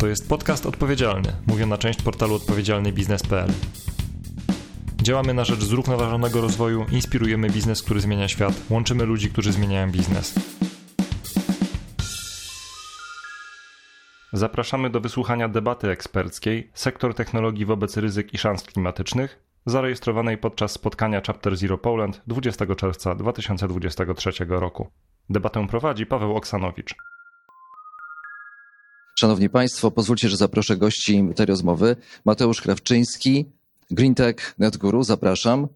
[0.00, 3.50] To jest podcast odpowiedzialny, mówię na część portalu odpowiedzialnybiznes.pl.
[5.02, 10.34] Działamy na rzecz zrównoważonego rozwoju, inspirujemy biznes, który zmienia świat, łączymy ludzi, którzy zmieniają biznes.
[14.32, 21.20] Zapraszamy do wysłuchania debaty eksperckiej Sektor technologii wobec ryzyk i szans klimatycznych, zarejestrowanej podczas spotkania
[21.26, 24.90] Chapter Zero Poland 20 czerwca 2023 roku.
[25.30, 26.94] Debatę prowadzi Paweł Oksanowicz.
[29.20, 31.96] Szanowni Państwo, pozwólcie, że zaproszę gości tej rozmowy.
[32.24, 33.46] Mateusz Krawczyński,
[33.90, 35.68] GreenTech NetGuru, zapraszam.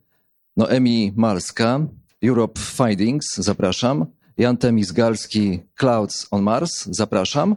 [0.56, 1.80] Noemi Malska,
[2.22, 4.06] Europe Findings, zapraszam.
[4.38, 7.56] Jan Temis-Galski, Clouds on Mars, zapraszam.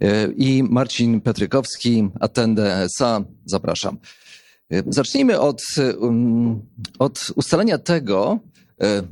[0.00, 3.98] E, I Marcin Petrykowski, Attende SA, zapraszam.
[4.70, 5.62] E, zacznijmy od,
[5.98, 6.62] um,
[6.98, 8.38] od ustalenia tego,
[8.80, 9.02] e,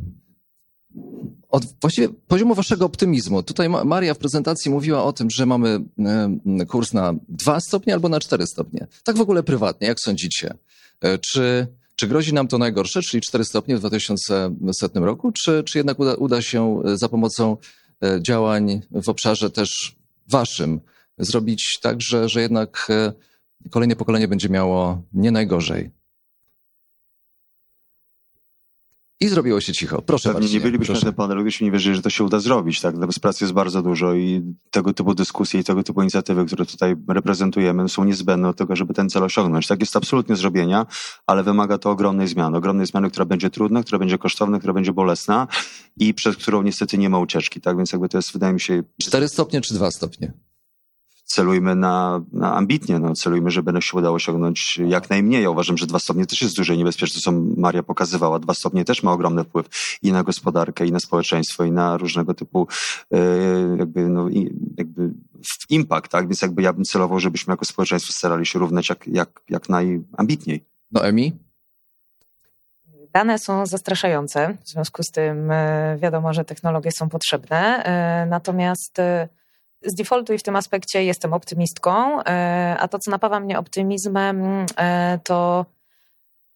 [1.52, 3.42] od właściwie poziomu waszego optymizmu.
[3.42, 5.81] Tutaj Maria w prezentacji mówiła o tym, że mamy
[6.69, 8.86] kurs na dwa stopnie albo na cztery stopnie.
[9.05, 10.55] Tak w ogóle prywatnie, jak sądzicie?
[11.20, 15.98] Czy, czy grozi nam to najgorsze, czyli cztery stopnie w 2100 roku, czy, czy jednak
[15.98, 17.56] uda, uda się za pomocą
[18.20, 19.97] działań w obszarze też
[20.28, 20.81] waszym
[21.19, 22.89] zrobić tak, że, że jednak
[23.70, 25.91] kolejne pokolenie będzie miało nie najgorzej.
[29.23, 30.03] I zrobiło się cicho.
[30.03, 31.06] Proszę Pewnie Marcinie, nie bylibyśmy proszę.
[31.06, 32.81] na tym panelu, gdybyśmy nie wierzyli, że to się uda zrobić.
[32.81, 33.06] Tak?
[33.06, 36.97] Bez pracy jest bardzo dużo i tego typu dyskusje i tego typu inicjatywy, które tutaj
[37.09, 39.67] reprezentujemy, są niezbędne do tego, żeby ten cel osiągnąć.
[39.67, 40.87] Tak jest absolutnie zrobienia,
[41.27, 42.56] ale wymaga to ogromnej zmiany.
[42.56, 45.47] Ogromnej zmiany, która będzie trudna, która będzie kosztowna, która będzie bolesna
[45.97, 47.61] i przez którą niestety nie ma ucieczki.
[47.61, 50.33] Tak więc jakby to jest, wydaje mi się, Cztery stopnie czy dwa stopnie?
[51.33, 55.42] Celujmy na, na ambitnie, no, celujmy, żeby się udało osiągnąć jak najmniej.
[55.42, 58.38] Ja uważam, że dwa stopnie też jest duże i niebezpieczne, co Maria pokazywała.
[58.38, 59.69] Dwa stopnie też ma ogromny wpływ
[60.03, 62.69] i na gospodarkę, i na społeczeństwo, i na różnego typu
[63.10, 63.19] yy,
[63.78, 65.10] jakby, no, i, jakby
[65.69, 66.28] impact, tak?
[66.28, 70.65] Więc jakby ja bym celował, żebyśmy jako społeczeństwo starali się równać jak, jak, jak najambitniej.
[70.91, 71.32] Noemi?
[73.12, 77.84] Dane są zastraszające, w związku z tym e, wiadomo, że technologie są potrzebne.
[77.84, 79.28] E, Natomiast e,
[79.84, 84.66] z defaultu i w tym aspekcie jestem optymistką, e, a to, co napawa mnie optymizmem,
[84.76, 85.66] e, to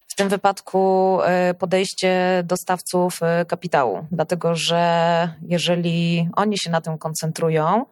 [0.07, 7.85] w tym wypadku e, podejście dostawców kapitału, dlatego że jeżeli oni się na tym koncentrują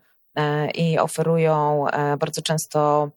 [0.74, 1.86] i oferują
[2.20, 3.10] bardzo często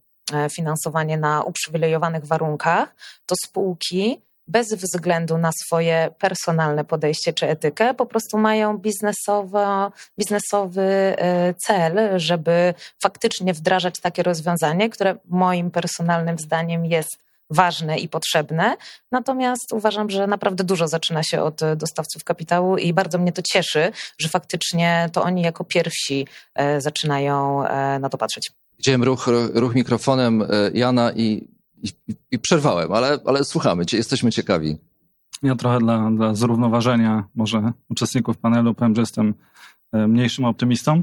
[0.50, 2.94] finansowanie na uprzywilejowanych warunkach,
[3.26, 10.82] to spółki bez względu na swoje personalne podejście czy etykę, po prostu mają biznesowo, biznesowy
[10.82, 17.18] e, cel, żeby faktycznie wdrażać takie rozwiązanie, które moim personalnym zdaniem jest
[17.50, 18.76] ważne i potrzebne.
[19.12, 23.92] Natomiast uważam, że naprawdę dużo zaczyna się od dostawców kapitału i bardzo mnie to cieszy,
[24.18, 28.50] że faktycznie to oni jako pierwsi e, zaczynają e, na to patrzeć.
[28.78, 30.44] Widziałem ruch, ruch mikrofonem
[30.74, 31.48] Jana i,
[31.82, 31.88] i,
[32.30, 34.76] i przerwałem, ale, ale słuchamy, jesteśmy ciekawi.
[35.42, 39.34] Ja trochę dla, dla zrównoważenia może uczestników panelu powiem, że jestem
[39.92, 41.02] e, mniejszym optymistą.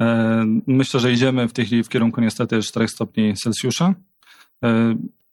[0.00, 3.94] E, Myślę, że idziemy w tej chwili w kierunku niestety 4 stopni Celsjusza.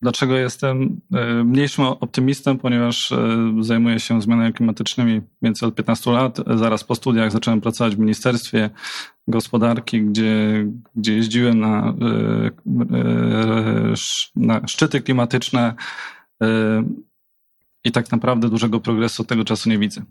[0.02, 2.58] Dlaczego jestem e, mniejszym optymistą?
[2.58, 6.38] Ponieważ e, zajmuję się zmianami klimatycznymi więcej od 15 lat.
[6.56, 8.70] Zaraz po studiach zacząłem pracować w Ministerstwie
[9.28, 11.94] Gospodarki, gdzie, gdzie jeździłem na, e,
[14.36, 15.74] na szczyty klimatyczne.
[17.84, 20.02] I tak naprawdę dużego progresu od tego czasu nie widzę.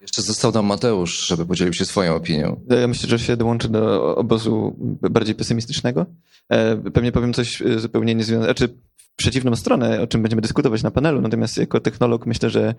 [0.00, 2.60] Jeszcze został nam Mateusz, żeby podzielił się swoją opinią.
[2.80, 4.76] Ja myślę, że się dołączę do obozu
[5.10, 6.06] bardziej pesymistycznego.
[6.48, 10.82] E, Pewnie powiem coś e, zupełnie niezwiązane, znaczy w przeciwną stronę, o czym będziemy dyskutować
[10.82, 12.74] na panelu, natomiast jako technolog myślę, że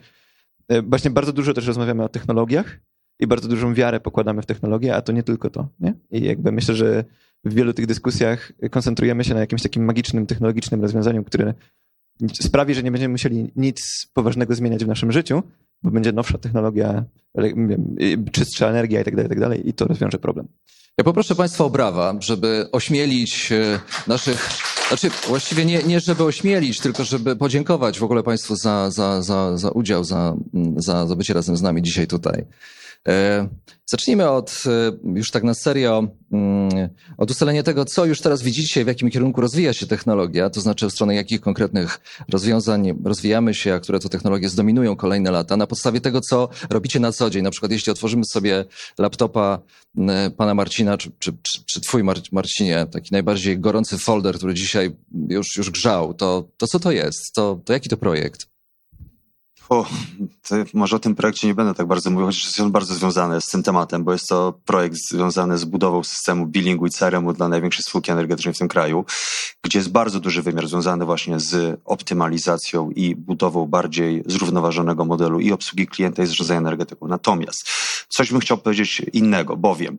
[0.68, 2.80] e, właśnie bardzo dużo też rozmawiamy o technologiach
[3.20, 5.70] i bardzo dużą wiarę pokładamy w technologię, a to nie tylko to.
[5.80, 5.94] Nie?
[6.12, 7.04] I jakby myślę, że
[7.46, 11.54] w wielu tych dyskusjach koncentrujemy się na jakimś takim magicznym, technologicznym rozwiązaniu, które
[12.34, 15.44] sprawi, że nie będziemy musieli nic poważnego zmieniać w naszym życiu,
[15.84, 17.04] bo będzie nowsza technologia,
[18.32, 20.48] czystsza energia tak i tak dalej i to rozwiąże problem.
[20.98, 24.50] Ja poproszę Państwa o brawa, żeby ośmielić e, naszych.
[24.88, 29.58] Znaczy, właściwie nie, nie żeby ośmielić, tylko żeby podziękować w ogóle Państwu za, za, za,
[29.58, 30.36] za udział, za,
[30.78, 32.46] za, za bycie razem z nami dzisiaj tutaj.
[33.08, 33.48] E,
[33.92, 38.84] Zacznijmy od, e, już tak na serio, mm, od ustalenia tego, co już teraz widzicie,
[38.84, 42.00] w jakim kierunku rozwija się technologia, to znaczy w stronę jakich konkretnych
[42.30, 47.00] rozwiązań rozwijamy się, a które to technologie zdominują kolejne lata, na podstawie tego, co robicie
[47.00, 47.44] na co dzień.
[47.44, 48.66] Na przykład, jeśli otworzymy sobie
[49.00, 49.60] laptopa
[50.38, 54.96] pana Marcina, czy, czy, czy, czy twój Mar Marcinie, taki najbardziej gorący folder, który dzisiaj
[55.30, 57.34] już, już grzał, to, to co to jest?
[57.34, 58.51] To, to jaki to projekt?
[59.72, 59.86] O,
[60.74, 63.46] może o tym projekcie nie będę tak bardzo mówił, chociaż jest on bardzo związany z
[63.46, 67.84] tym tematem, bo jest to projekt związany z budową systemu billingu i CRM-u dla największej
[67.84, 69.06] spółki energetycznej w tym kraju,
[69.64, 75.52] gdzie jest bardzo duży wymiar związany właśnie z optymalizacją i budową bardziej zrównoważonego modelu i
[75.52, 77.08] obsługi klienta i zarządzania energetyką.
[77.08, 77.70] Natomiast
[78.12, 79.98] coś bym chciał powiedzieć innego, bowiem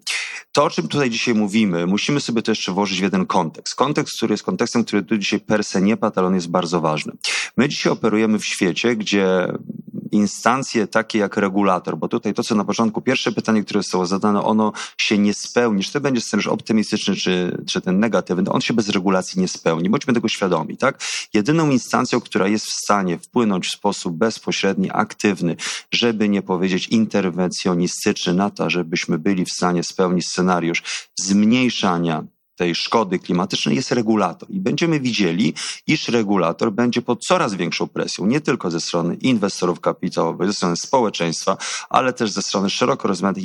[0.52, 3.74] to, o czym tutaj dzisiaj mówimy, musimy sobie to jeszcze włożyć w jeden kontekst.
[3.74, 6.80] Kontekst, który jest kontekstem, który tu dzisiaj per se nie padł, ale on jest bardzo
[6.80, 7.12] ważny.
[7.56, 9.52] My dzisiaj operujemy w świecie, gdzie
[10.12, 14.42] instancje takie jak regulator, bo tutaj to, co na początku, pierwsze pytanie, które zostało zadane,
[14.42, 15.84] ono się nie spełni.
[15.84, 19.90] Czy to będzie scenariusz optymistyczny, czy, czy ten negatywny, on się bez regulacji nie spełni.
[19.90, 21.02] Bądźmy tego świadomi, tak?
[21.34, 25.56] Jedyną instancją, która jest w stanie wpłynąć w sposób bezpośredni, aktywny,
[25.92, 30.82] żeby nie powiedzieć interwencjonistyczny na to, żebyśmy byli w stanie spełnić scenariusz
[31.18, 32.24] zmniejszania
[32.56, 34.50] tej szkody klimatycznej jest regulator.
[34.50, 35.54] I będziemy widzieli,
[35.86, 40.76] iż regulator będzie pod coraz większą presją, nie tylko ze strony inwestorów kapitałowych, ze strony
[40.76, 41.56] społeczeństwa,
[41.90, 43.44] ale też ze strony szeroko rozumianych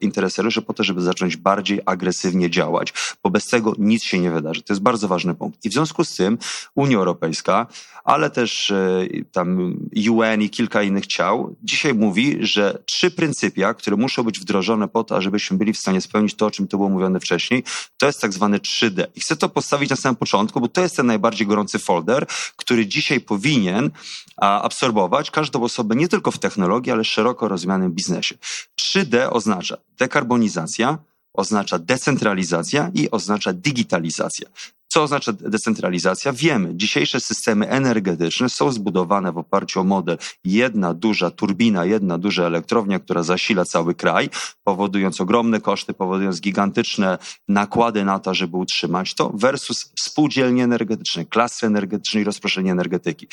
[0.00, 4.62] interesariuszy po to, żeby zacząć bardziej agresywnie działać, bo bez tego nic się nie wydarzy.
[4.62, 5.64] To jest bardzo ważny punkt.
[5.64, 6.38] I w związku z tym
[6.74, 7.66] Unia Europejska,
[8.04, 9.76] ale też e, tam
[10.10, 15.04] UN i kilka innych ciał dzisiaj mówi, że trzy pryncypia, które muszą być wdrożone po
[15.04, 17.64] to, żebyśmy byli w stanie spełnić to, o czym to było mówione wcześniej,
[17.98, 19.06] to jest tak zwany zwany 3D.
[19.14, 22.86] I chcę to postawić na samym początku, bo to jest ten najbardziej gorący folder, który
[22.86, 23.90] dzisiaj powinien
[24.36, 28.34] absorbować każdą osobę nie tylko w technologii, ale szeroko rozumianym biznesie.
[28.80, 30.98] 3D oznacza dekarbonizacja,
[31.32, 34.48] oznacza decentralizacja i oznacza digitalizacja.
[34.92, 36.32] Co oznacza decentralizacja?
[36.32, 42.44] Wiemy, dzisiejsze systemy energetyczne są zbudowane w oparciu o model jedna duża turbina, jedna duża
[42.44, 44.30] elektrownia, która zasila cały kraj,
[44.64, 47.18] powodując ogromne koszty, powodując gigantyczne
[47.48, 53.28] nakłady na to, żeby utrzymać to, versus spółdzielnie energetyczne, klasy energetyczne i rozproszenie energetyki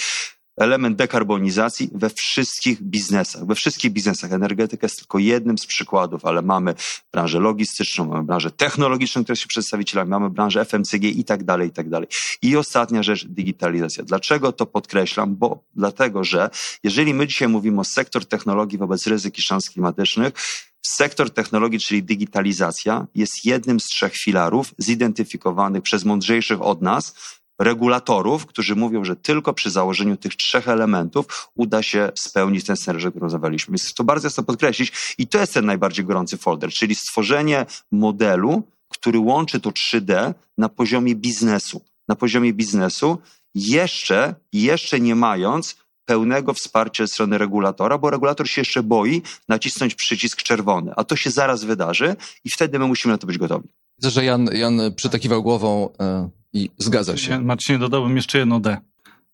[0.60, 3.46] element dekarbonizacji we wszystkich biznesach.
[3.46, 6.76] We wszystkich biznesach energetyka jest tylko jednym z przykładów, ale mamy
[7.12, 11.72] branżę logistyczną, mamy branżę technologiczną, która się przedstawicielami, mamy branżę FMCG i tak dalej, i
[11.72, 12.08] tak dalej.
[12.42, 14.04] I ostatnia rzecz, digitalizacja.
[14.04, 15.36] Dlaczego to podkreślam?
[15.36, 16.50] Bo dlatego, że
[16.84, 20.34] jeżeli my dzisiaj mówimy o sektor technologii wobec ryzyk i szans klimatycznych,
[20.82, 27.14] Sektor technologii, czyli digitalizacja, jest jednym z trzech filarów zidentyfikowanych przez mądrzejszych od nas,
[27.60, 33.10] regulatorów, którzy mówią, że tylko przy założeniu tych trzech elementów uda się spełnić ten scenariusz,
[33.10, 33.72] który rozmawialiśmy.
[33.72, 38.64] Więc to bardzo jasno podkreślić i to jest ten najbardziej gorący folder, czyli stworzenie modelu,
[38.90, 41.82] który łączy to 3D na poziomie biznesu.
[42.08, 43.18] Na poziomie biznesu,
[43.56, 49.96] jeszcze, jeszcze nie mając pełnego wsparcia ze strony regulatora, bo regulator się jeszcze boi nacisnąć
[49.96, 53.70] przycisk czerwony, a to się zaraz wydarzy i wtedy my musimy na to być gotowi.
[53.98, 55.90] Widzę, że Jan, Jan przytakiwał głową.
[56.26, 57.40] Y i zgadza się.
[57.40, 58.78] Marcinie, dodałbym jeszcze jedno D.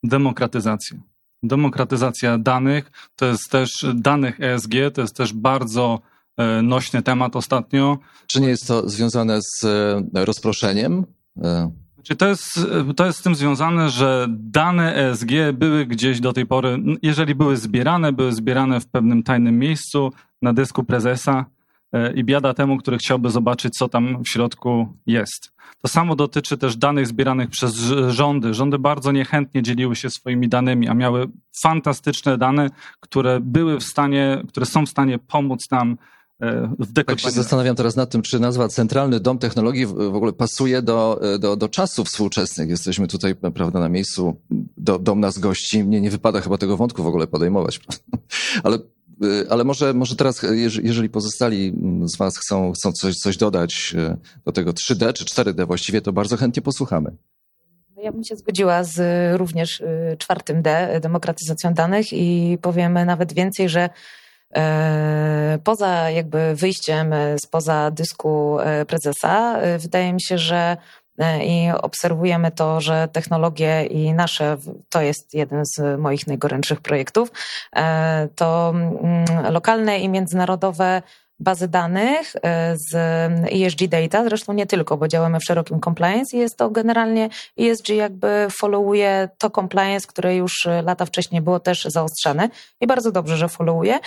[0.04, 0.98] Demokratyzacja.
[1.44, 6.00] Demokratyzacja danych, to jest też danych ESG, to jest też bardzo
[6.38, 7.98] e, nośny temat ostatnio.
[8.28, 11.06] Czy nie jest to związane z e, rozproszeniem?
[11.44, 11.72] E.
[11.96, 12.60] Znaczy, to jest,
[12.96, 17.58] to jest z tym związane, że dane ESG były gdzieś do tej pory, jeżeli były
[17.58, 21.46] zbierane, były zbierane w pewnym tajnym miejscu na dysku prezesa
[22.16, 25.52] i biada temu, który chciałby zobaczyć, co tam w środku jest.
[25.82, 27.76] To samo dotyczy też danych zbieranych przez
[28.10, 28.54] rządy.
[28.54, 31.28] Rządy bardzo niechętnie dzieliły się swoimi danymi, a miały
[31.62, 35.98] fantastyczne dane, które były w stanie, które są w stanie pomóc nam
[36.42, 40.34] e, w Tak się zastanawiam teraz nad tym, czy nazwa Centralny Dom Technologii w ogóle
[40.34, 42.70] pasuje do, do, do czasów współczesnych.
[42.70, 44.42] Jesteśmy tutaj, prawda, na miejscu,
[44.78, 45.84] do, dom nas gości.
[45.84, 47.80] Mnie nie wypada chyba tego wątku w ogóle podejmować.
[48.64, 48.80] Ale
[49.50, 53.96] ale może, może teraz, y, jeżeli pozostali mm, z Was chcą, chcą coś, coś dodać
[53.98, 57.12] y, do tego 3D czy 4D właściwie, to bardzo chętnie posłuchamy.
[57.96, 59.00] No ja bym się zgodziła z
[59.38, 59.84] również
[60.18, 63.90] czwartym D, demokratyzacją danych i powiemy nawet więcej, że
[64.56, 70.78] e, poza jakby wyjściem spoza dysku e, prezesa, wydaje mi się, że E,
[71.44, 74.58] i obserwujemy to, że technologie i nasze,
[74.90, 77.32] to jest jeden z moich najgorętszych projektów,
[77.76, 81.02] e, to mm, lokalne i międzynarodowe
[81.40, 82.96] bazy danych e, z
[83.52, 87.90] ESG data, zresztą nie tylko, bo działamy w szerokim compliance i jest to generalnie ESG
[87.90, 92.50] jakby followuje to compliance, które już lata wcześniej było też zaostrzane
[92.82, 94.00] i bardzo dobrze, że followuje.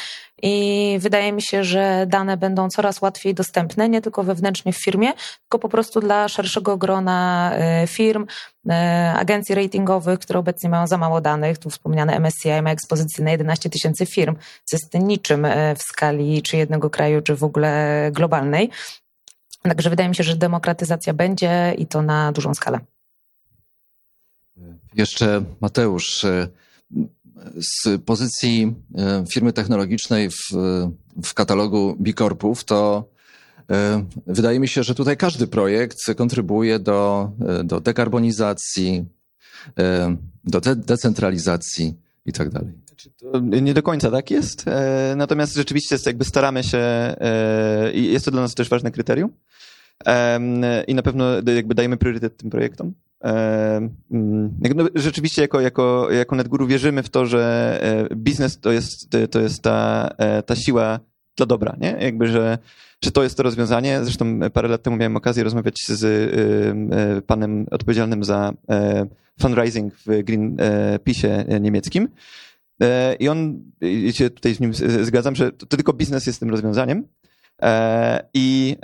[0.43, 5.13] I wydaje mi się, że dane będą coraz łatwiej dostępne, nie tylko wewnętrznie w firmie,
[5.41, 8.27] tylko po prostu dla szerszego grona e, firm,
[9.15, 11.59] agencji ratingowych, które obecnie mają za mało danych.
[11.59, 16.43] Tu wspomniane MSCI ma ekspozycję na 11 tysięcy firm, co jest niczym e, w skali
[16.43, 18.71] czy jednego kraju, czy w ogóle globalnej.
[19.63, 22.81] Także wydaje mi się, że demokratyzacja będzie i to na dużą skalę.
[24.95, 26.25] Jeszcze Mateusz,
[27.57, 30.37] z pozycji e, firmy technologicznej w,
[31.25, 32.13] w katalogu B
[32.67, 33.18] to e,
[34.27, 37.31] wydaje mi się, że tutaj każdy projekt kontrybuuje do,
[37.65, 39.05] do dekarbonizacji,
[40.45, 41.95] do de decentralizacji
[42.27, 42.73] i tak dalej.
[43.63, 44.65] Nie do końca tak jest,
[45.17, 47.15] natomiast rzeczywiście jakby staramy się
[47.95, 49.31] i jest to dla nas też ważne kryterium
[50.87, 52.95] i na pewno jakby dajemy priorytet tym projektom.
[53.21, 57.79] Mm, no, rzeczywiście jako, jako, jako NetGuru wierzymy w to, że
[58.11, 61.01] e, biznes to jest, to jest ta, e, ta siła
[61.39, 61.97] dla dobra, nie?
[62.01, 62.59] Jakby, że,
[63.05, 64.05] że to jest to rozwiązanie.
[64.05, 68.53] Zresztą parę lat temu miałem okazję rozmawiać z e, panem odpowiedzialnym za
[69.41, 72.09] fundraising w Greenpeace niemieckim.
[73.19, 77.05] I on, i się tutaj z nim zgadzam, że to tylko biznes jest tym rozwiązaniem.
[77.63, 78.77] E, I,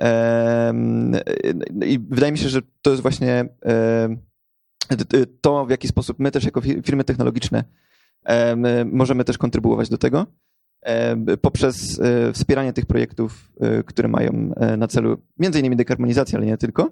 [1.87, 3.49] I wydaje mi się, że to jest właśnie
[5.41, 7.65] to, w jaki sposób my też jako firmy technologiczne
[8.85, 10.27] możemy też kontrybuować do tego
[11.41, 16.57] poprzez e, wspieranie tych projektów, e, które mają na celu między innymi dekarbonizację, ale nie
[16.57, 16.91] tylko.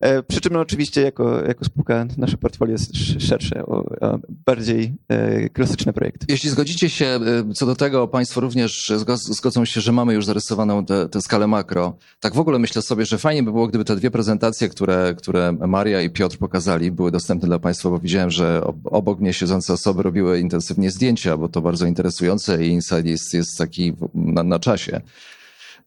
[0.00, 5.48] E, przy czym oczywiście jako, jako spółka nasze portfolio jest szersze, o, o bardziej e,
[5.48, 6.26] klasyczne projekty.
[6.28, 7.20] Jeśli zgodzicie się e,
[7.54, 11.96] co do tego, Państwo również zgodzą się, że mamy już zarysowaną tę skalę makro.
[12.20, 15.52] Tak w ogóle myślę sobie, że fajnie by było, gdyby te dwie prezentacje, które, które
[15.52, 20.02] Maria i Piotr pokazali, były dostępne dla Państwa, bo widziałem, że obok mnie siedzące osoby
[20.02, 25.00] robiły intensywnie zdjęcia, bo to bardzo interesujące i insight jest, jest taki na, na czasie.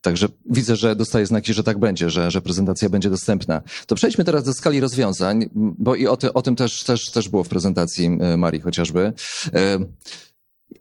[0.02, 3.62] Także widzę, że dostaję znaki, że tak będzie, że, że prezentacja będzie dostępna.
[3.88, 7.30] To przejdźmy teraz do skali rozwiązań, bo i o, ty, o tym też, też, też
[7.30, 9.14] było w prezentacji e, Marii chociażby.
[9.54, 9.80] E,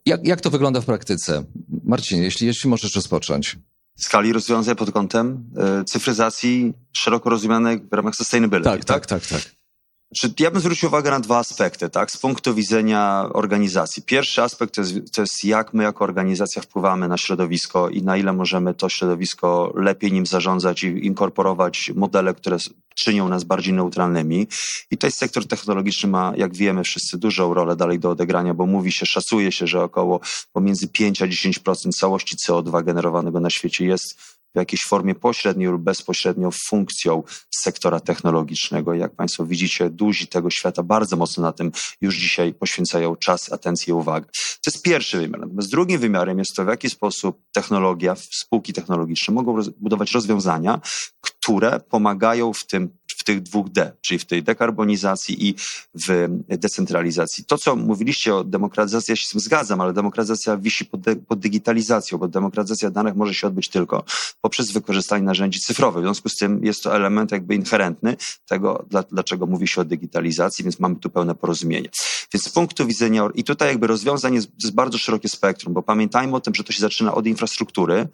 [0.06, 1.44] jak, jak to wygląda w praktyce?
[1.84, 3.56] Marcin, jeśli, jeśli możesz rozpocząć
[3.98, 8.70] skali rozwiązań pod kątem e, cyfryzacji szeroko rozumianej w ramach sustainability.
[8.70, 9.57] Tak, tak, tak, tak.
[10.22, 10.40] Tak.
[10.40, 14.02] Ja bym zwrócił uwagę na dwa aspekty, tak, z punktu widzenia organizacji.
[14.02, 18.16] Pierwszy aspekt to jest, to jest jak my jako organizacja wpływamy na środowisko i na
[18.16, 22.56] ile możemy to środowisko lepiej nim zarządzać i inkorporować modele, które
[22.94, 24.46] czynią nas bardziej neutralnymi.
[24.90, 28.92] I tutaj sektor technologiczny ma, jak wiemy wszyscy, dużą rolę dalej do odegrania, bo mówi
[28.92, 30.20] się, szacuje się, że około
[30.52, 36.50] pomiędzy 5 a 10% całości CO2 generowanego na świecie jest jakiejś formie pośrednio lub bezpośrednio
[36.68, 38.94] funkcją sektora technologicznego.
[38.94, 43.94] Jak Państwo widzicie, duzi tego świata bardzo mocno na tym już dzisiaj poświęcają czas, atencję,
[43.94, 44.26] uwagę.
[44.64, 45.40] To jest pierwszy wymiar.
[45.40, 50.80] Natomiast drugim wymiarem jest to, w jaki sposób technologia, spółki technologiczne mogą budować rozwiązania,
[51.20, 52.97] które pomagają w tym
[53.28, 55.54] tych dwóch D, czyli w tej dekarbonizacji i
[56.06, 57.44] w decentralizacji.
[57.44, 61.16] To, co mówiliście o demokratyzacji, ja się z tym zgadzam, ale demokratyzacja wisi pod, de,
[61.16, 64.04] pod digitalizacją, bo demokratyzacja danych może się odbyć tylko
[64.40, 66.02] poprzez wykorzystanie narzędzi cyfrowych.
[66.02, 68.16] W związku z tym jest to element jakby inherentny
[68.46, 71.88] tego, dla, dlaczego mówi się o digitalizacji, więc mamy tu pełne porozumienie.
[72.34, 76.36] Więc z punktu widzenia, i tutaj jakby rozwiązań jest, jest bardzo szerokie spektrum, bo pamiętajmy
[76.36, 78.08] o tym, że to się zaczyna od infrastruktury,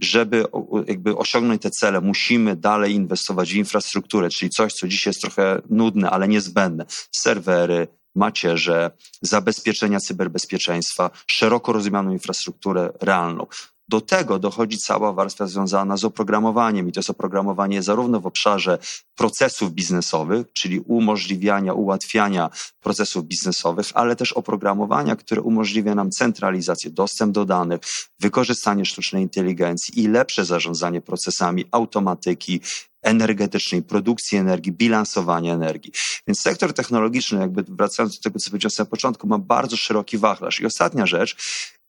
[0.00, 0.44] żeby
[0.86, 5.62] jakby osiągnąć te cele, musimy dalej inwestować w infrastrukturę, czyli coś, co dzisiaj jest trochę
[5.70, 6.84] nudne, ale niezbędne.
[7.16, 8.90] Serwery, macierze,
[9.22, 13.46] zabezpieczenia cyberbezpieczeństwa, szeroko rozumianą infrastrukturę realną.
[13.88, 18.78] Do tego dochodzi cała warstwa związana z oprogramowaniem i to jest oprogramowanie zarówno w obszarze
[19.14, 22.50] procesów biznesowych, czyli umożliwiania, ułatwiania
[22.80, 27.80] procesów biznesowych, ale też oprogramowania, które umożliwia nam centralizację, dostęp do danych,
[28.20, 32.60] wykorzystanie sztucznej inteligencji i lepsze zarządzanie procesami automatyki,
[33.02, 35.92] energetycznej, produkcji energii, bilansowania energii.
[36.26, 40.60] Więc sektor technologiczny, jakby wracając do tego, co powiedziałem na początku, ma bardzo szeroki wachlarz.
[40.60, 41.36] I ostatnia rzecz,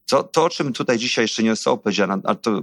[0.09, 2.61] to, to, o czym tutaj dzisiaj jeszcze nie zostało powiedziane, ale to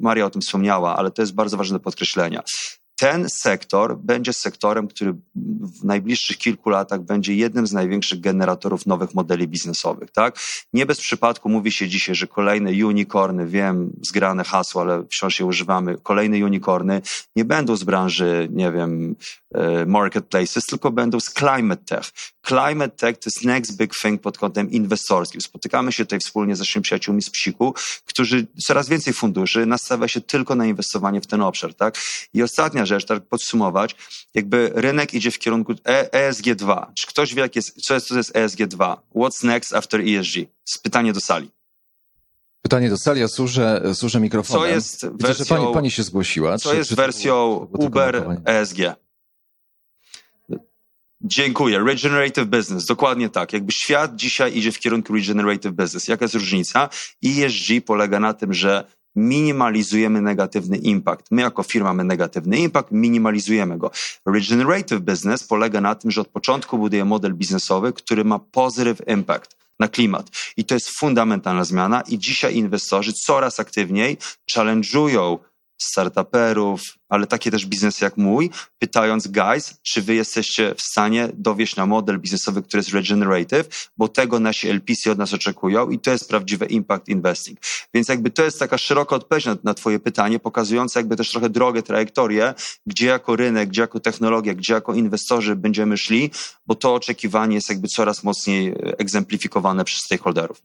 [0.00, 2.42] Maria o tym wspomniała, ale to jest bardzo ważne do podkreślenia
[2.98, 5.14] ten sektor będzie sektorem, który
[5.80, 10.10] w najbliższych kilku latach będzie jednym z największych generatorów nowych modeli biznesowych.
[10.10, 10.38] Tak?
[10.72, 15.46] Nie bez przypadku mówi się dzisiaj, że kolejne unicorny, wiem, zgrane hasło, ale wciąż je
[15.46, 17.02] używamy, kolejne unicorny
[17.36, 19.16] nie będą z branży, nie wiem,
[19.54, 22.10] e, marketplaces, tylko będą z climate tech.
[22.46, 25.40] Climate tech to jest next big thing pod kątem inwestorskim.
[25.40, 27.74] Spotykamy się tutaj wspólnie z naszymi przyjaciółmi z Psiku,
[28.04, 31.74] którzy coraz więcej funduszy nastawia się tylko na inwestowanie w ten obszar.
[31.74, 31.98] Tak?
[32.34, 33.96] I ostatnia rzecz, tak podsumować,
[34.34, 36.86] jakby rynek idzie w kierunku ESG2.
[36.94, 38.96] Czy ktoś wie, jak jest, co jest, co jest ESG2?
[39.14, 40.38] What's next after ESG?
[40.64, 41.50] Z pytanie do sali.
[42.62, 44.68] Pytanie do sali, ja służę, służę mikrofonem.
[44.68, 46.58] Co jest wersją, Widzę, że pani, pani się zgłosiła.
[46.58, 48.78] Co czy, jest czy wersją Uber ESG?
[51.20, 51.78] Dziękuję.
[51.78, 53.52] Regenerative business, dokładnie tak.
[53.52, 56.08] Jakby świat dzisiaj idzie w kierunku regenerative business.
[56.08, 56.88] Jaka jest różnica?
[57.26, 58.84] ESG polega na tym, że
[59.16, 61.30] minimalizujemy negatywny impact.
[61.30, 63.90] My jako firma mamy negatywny impact, minimalizujemy go.
[64.26, 69.56] Regenerative business polega na tym, że od początku buduje model biznesowy, który ma positive impact.
[69.80, 70.30] na klimat.
[70.56, 74.16] I to jest fundamentalna zmiana i dzisiaj inwestorzy coraz aktywniej
[74.54, 75.38] challenge'ują
[75.78, 81.76] startuperów, ale takie też biznesy jak mój, pytając, guys, czy wy jesteście w stanie dowieść
[81.76, 86.10] na model biznesowy, który jest regenerative, bo tego nasi LPC od nas oczekują i to
[86.10, 87.58] jest prawdziwy impact investing.
[87.94, 91.50] Więc jakby to jest taka szeroka odpowiedź na, na twoje pytanie, pokazująca jakby też trochę
[91.50, 92.54] drogę, trajektorię,
[92.86, 96.30] gdzie jako rynek, gdzie jako technologia, gdzie jako inwestorzy będziemy szli,
[96.66, 100.62] bo to oczekiwanie jest jakby coraz mocniej e, egzemplifikowane przez stakeholderów.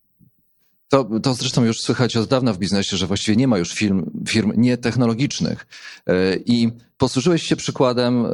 [0.90, 4.06] To, to zresztą już słychać od dawna w biznesie, że właściwie nie ma już firm,
[4.28, 5.68] firm nietechnologicznych.
[6.08, 8.30] E, I posłużyłeś się przykładem e,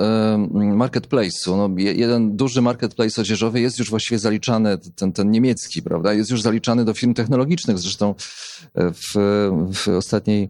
[0.75, 1.57] marketplace'u.
[1.57, 6.13] No, jeden duży marketplace odzieżowy jest już właściwie zaliczany, ten, ten niemiecki, prawda?
[6.13, 7.79] Jest już zaliczany do firm technologicznych.
[7.79, 8.15] Zresztą
[8.75, 9.13] e, w,
[9.74, 10.50] w ostatniej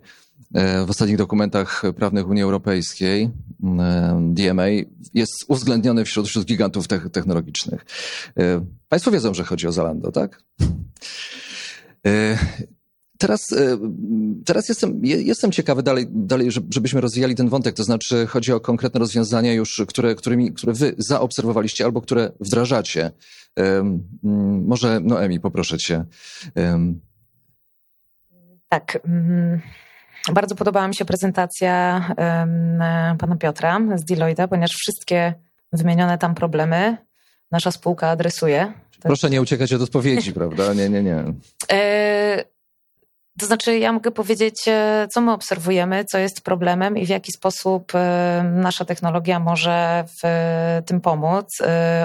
[0.85, 3.29] w ostatnich dokumentach prawnych Unii Europejskiej
[4.21, 4.63] DMA
[5.13, 7.85] jest uwzględniony wśród, wśród gigantów technologicznych.
[8.89, 10.43] Państwo wiedzą, że chodzi o Zalando, tak?
[12.07, 12.37] E,
[13.17, 13.77] teraz, e,
[14.45, 18.99] teraz jestem, jestem ciekawy dalej, dalej, żebyśmy rozwijali ten wątek, to znaczy chodzi o konkretne
[18.99, 23.11] rozwiązania już, które, którymi, które wy zaobserwowaliście albo które wdrażacie.
[24.63, 26.05] Może Noemi, poproszę cię.
[28.69, 28.99] Tak.
[30.33, 32.01] Bardzo podobała mi się prezentacja
[33.19, 35.33] pana Piotra z Deloitte, ponieważ wszystkie
[35.73, 36.97] wymienione tam problemy
[37.51, 38.73] nasza spółka adresuje.
[39.05, 40.73] Proszę nie uciekać od odpowiedzi, prawda?
[40.73, 41.23] Nie, nie, nie.
[41.71, 42.43] E,
[43.39, 47.31] to znaczy, ja mogę powiedzieć, e, co my obserwujemy, co jest problemem i w jaki
[47.31, 50.27] sposób e, nasza technologia może w
[50.85, 51.57] tym pomóc.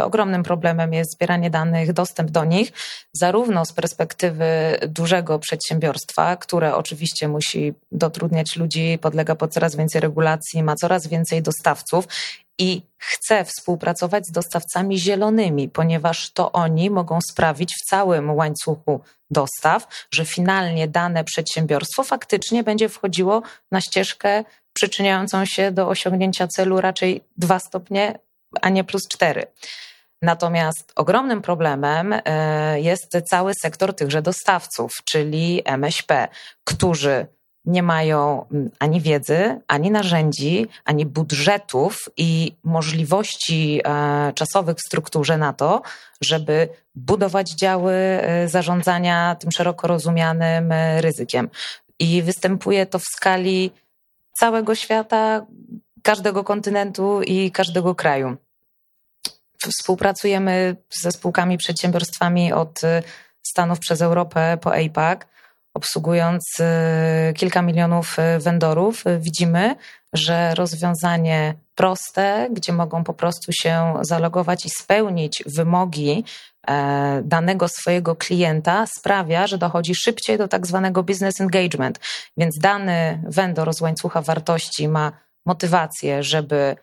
[0.02, 2.72] Ogromnym problemem jest zbieranie danych, dostęp do nich,
[3.12, 10.62] zarówno z perspektywy dużego przedsiębiorstwa, które oczywiście musi dotrudniać ludzi, podlega pod coraz więcej regulacji,
[10.62, 12.06] ma coraz więcej dostawców
[12.60, 19.00] i chce współpracować z dostawcami zielonymi, ponieważ to oni mogą sprawić w całym łańcuchu
[19.30, 26.80] dostaw, że finalnie dane przedsiębiorstwo faktycznie będzie wchodziło na ścieżkę przyczyniającą się do osiągnięcia celu
[26.80, 28.18] raczej dwa stopnie,
[28.60, 29.46] a nie plus cztery.
[30.22, 36.28] Natomiast ogromnym problemem e, jest cały sektor tychże dostawców, czyli MŚP,
[36.64, 37.26] którzy
[37.70, 45.38] nie mają mm, ani wiedzy, ani narzędzi, ani budżetów i możliwości e, czasowych w strukturze
[45.38, 45.82] na to,
[46.20, 51.48] żeby budować działy e, zarządzania tym szeroko rozumianym e, ryzykiem.
[51.98, 53.70] I występuje to w skali
[54.32, 55.46] całego świata,
[56.02, 58.36] każdego kontynentu i każdego kraju.
[59.58, 62.80] Współpracujemy ze spółkami, przedsiębiorstwami od
[63.42, 65.20] Stanów przez Europę po APAC
[65.74, 69.76] obsługując y, kilka milionów y, vendorów, y, widzimy,
[70.12, 76.24] że rozwiązanie proste, gdzie mogą po prostu się zalogować i spełnić wymogi
[76.68, 82.00] e, danego swojego klienta, sprawia, że dochodzi szybciej do tak zwanego business engagement.
[82.36, 85.12] Więc dany vendor z łańcucha wartości ma
[85.46, 86.76] motywację, żeby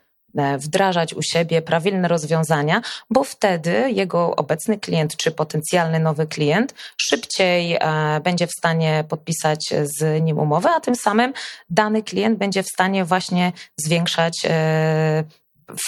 [0.58, 7.76] wdrażać u siebie prawilne rozwiązania, bo wtedy jego obecny klient czy potencjalny nowy klient szybciej
[7.76, 7.80] e,
[8.24, 11.34] będzie w stanie podpisać z nim umowę, a tym samym
[11.70, 15.24] dany klient będzie w stanie właśnie zwiększać e,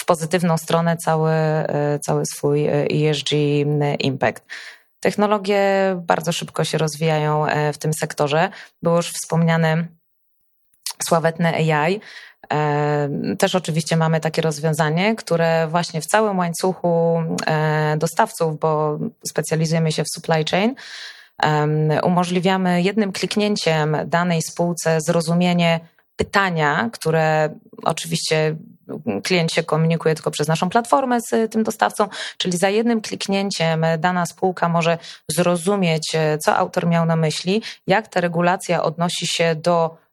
[0.00, 1.32] w pozytywną stronę cały,
[2.00, 3.30] cały swój ESG
[3.98, 4.44] impact.
[5.00, 5.62] Technologie
[5.96, 8.50] bardzo szybko się rozwijają w tym sektorze.
[8.82, 9.86] Było już wspomniane
[11.08, 12.00] sławetne AI.
[13.38, 20.04] Też oczywiście mamy takie rozwiązanie, które właśnie w całym łańcuchu e, dostawców, bo specjalizujemy się
[20.04, 20.74] w supply chain,
[22.02, 25.80] umożliwiamy jednym kliknięciem danej spółce zrozumienie
[26.16, 28.56] pytania, które oczywiście
[29.22, 32.08] klient się komunikuje tylko przez naszą platformę z tym dostawcą,
[32.38, 36.12] czyli za jednym kliknięciem dana spółka może zrozumieć,
[36.44, 40.09] co autor miał na myśli, jak ta regulacja odnosi się do E,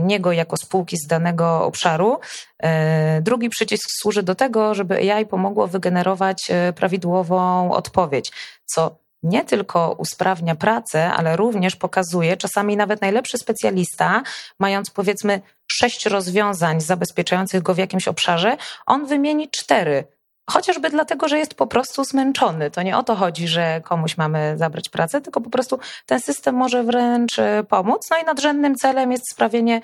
[0.00, 2.18] niego jako spółki z danego obszaru.
[2.62, 8.32] E, drugi przycisk służy do tego, żeby AI pomogło wygenerować e, prawidłową odpowiedź,
[8.66, 14.22] co nie tylko usprawnia pracę, ale również pokazuje, czasami nawet najlepszy specjalista,
[14.58, 20.04] mając powiedzmy sześć rozwiązań zabezpieczających go w jakimś obszarze, on wymieni cztery
[20.50, 22.70] Chociażby dlatego, że jest po prostu zmęczony.
[22.70, 26.54] To nie o to chodzi, że komuś mamy zabrać pracę, tylko po prostu ten system
[26.54, 28.06] może wręcz e, pomóc.
[28.10, 29.80] No i nadrzędnym celem jest sprawienie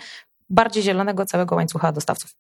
[0.51, 2.31] bardziej zielonego całego łańcucha dostawców.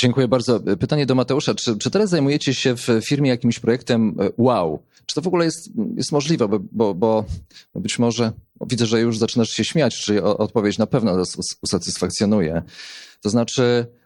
[0.00, 0.60] Dziękuję bardzo.
[0.60, 1.54] Pytanie do Mateusza.
[1.54, 4.82] Czy, czy teraz zajmujecie się w firmie jakimś projektem e, wow?
[5.06, 6.48] Czy to w ogóle jest, jest możliwe?
[6.48, 7.24] Bo, bo, bo
[7.74, 12.62] być może widzę, że już zaczynasz się śmiać, czyli odpowiedź na pewno nas usatysfakcjonuje.
[13.22, 13.86] To znaczy,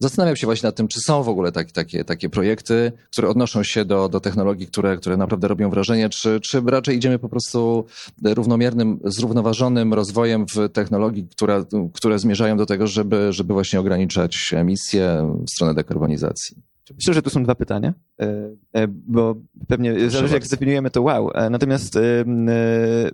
[0.00, 3.62] zastanawiam się właśnie nad tym, czy są w ogóle takie, takie, takie projekty, które odnoszą
[3.62, 7.84] się do, do technologii, które, które naprawdę robią wrażenie, czy, czy raczej idziemy po prostu
[8.24, 15.34] równomiernym, zrównoważonym rozwojem w technologii, które, które zmierzają do tego, żeby, żeby właśnie ograniczać emisję
[15.46, 16.56] w stronę dekarbonizacji.
[16.96, 18.26] Myślę, że tu są dwa pytania, e,
[18.72, 19.36] e, bo
[19.68, 21.30] pewnie zależy jak zdefiniujemy to wow.
[21.50, 21.98] Natomiast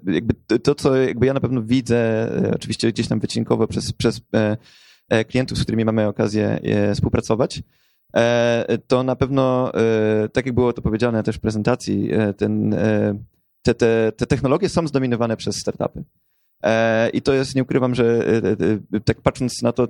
[0.07, 4.57] jakby to, co jakby ja na pewno widzę, oczywiście gdzieś tam wycinkowo przez, przez E,
[5.29, 7.63] klientów, z którymi mamy okazję e, współpracować,
[8.15, 9.73] e, to na pewno,
[10.33, 12.77] tak jak było to powiedziane też w prezentacji, ten,
[13.63, 16.05] te, te, te technologie są zdominowane przez startupy.
[17.13, 18.25] I to jest, nie ukrywam, że
[19.05, 19.89] tak patrząc na to,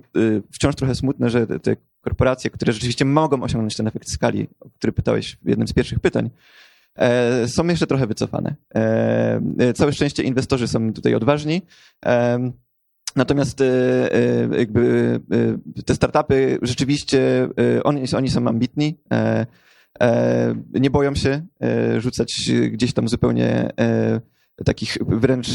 [0.52, 4.92] wciąż trochę smutne, że te korporacje, które rzeczywiście mogą osiągnąć ten efekt skali, o który
[4.92, 6.30] pytałeś w jednym z pierwszych pytań,
[7.46, 8.54] są jeszcze trochę wycofane.
[9.74, 11.62] Całe szczęście inwestorzy są tutaj odważni.
[13.16, 13.64] Natomiast e,
[14.14, 15.20] e, jakby
[15.76, 17.48] e, te startupy rzeczywiście,
[17.84, 18.98] oni, oni są ambitni,
[20.72, 21.46] nie boją się
[21.98, 23.70] rzucać gdzieś tam zupełnie
[24.64, 25.48] takich wręcz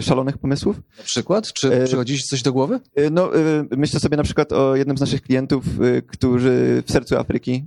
[0.00, 0.76] szalonych pomysłów.
[0.98, 1.52] Na przykład?
[1.52, 2.80] Czy przychodzi ci coś do głowy?
[3.10, 3.30] No,
[3.76, 5.64] myślę sobie na przykład o jednym z naszych klientów,
[6.06, 7.64] który w sercu Afryki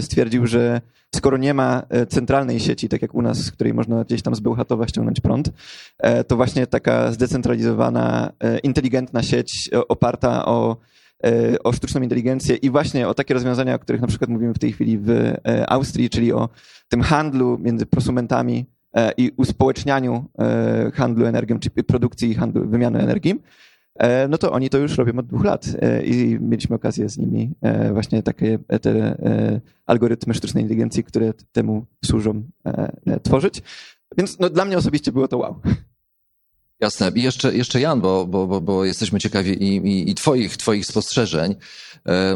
[0.00, 0.80] stwierdził, że
[1.16, 4.34] skoro nie ma e, centralnej sieci, tak jak u nas, z której można gdzieś tam
[4.34, 5.50] z Bełchatowa ściągnąć prąd,
[5.98, 10.76] e, to właśnie taka zdecentralizowana, e, inteligentna sieć oparta o,
[11.64, 14.72] o sztuczną inteligencję i właśnie o takie rozwiązania, o których na przykład mówimy w tej
[14.72, 15.34] chwili w
[15.68, 16.48] Austrii, czyli o
[16.88, 18.66] tym handlu między prosumentami
[19.16, 20.24] i uspołecznianiu
[20.94, 23.40] handlu energią, czy produkcji i handlu, wymiany energii,
[23.98, 27.18] E, no to oni to już robią od dwóch lat e, i mieliśmy okazję z
[27.18, 29.16] nimi e, właśnie takie te
[29.86, 32.42] algorytmy sztucznej inteligencji, które temu służą,
[33.22, 33.62] tworzyć.
[34.18, 35.60] Więc no, dla mnie osobiście było to wow.
[36.80, 37.12] Jasne.
[37.14, 40.86] I jeszcze, jeszcze Jan, bo, bo, bo, bo jesteśmy ciekawi i, i, i twoich, twoich
[40.86, 41.54] spostrzeżeń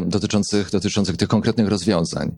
[0.05, 2.35] dotyczących, dotyczących tych konkretnych rozwiązań.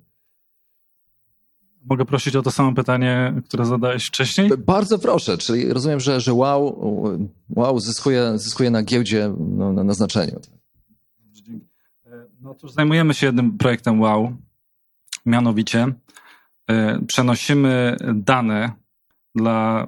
[1.90, 4.50] Mogę prosić o to samo pytanie, które zadałeś wcześniej?
[4.58, 6.80] Bardzo proszę, czyli rozumiem, że, że wow,
[7.50, 10.40] wow zyskuje, zyskuje na giełdzie no, na, na znaczeniu.
[12.42, 14.36] No cóż, zajmujemy się jednym projektem wow,
[15.26, 15.94] mianowicie
[16.70, 18.72] e, przenosimy dane
[19.36, 19.88] dla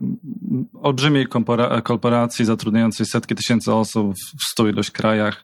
[0.81, 1.27] olbrzymiej
[1.83, 5.43] korporacji zatrudniającej setki tysięcy osób w stu ilość krajach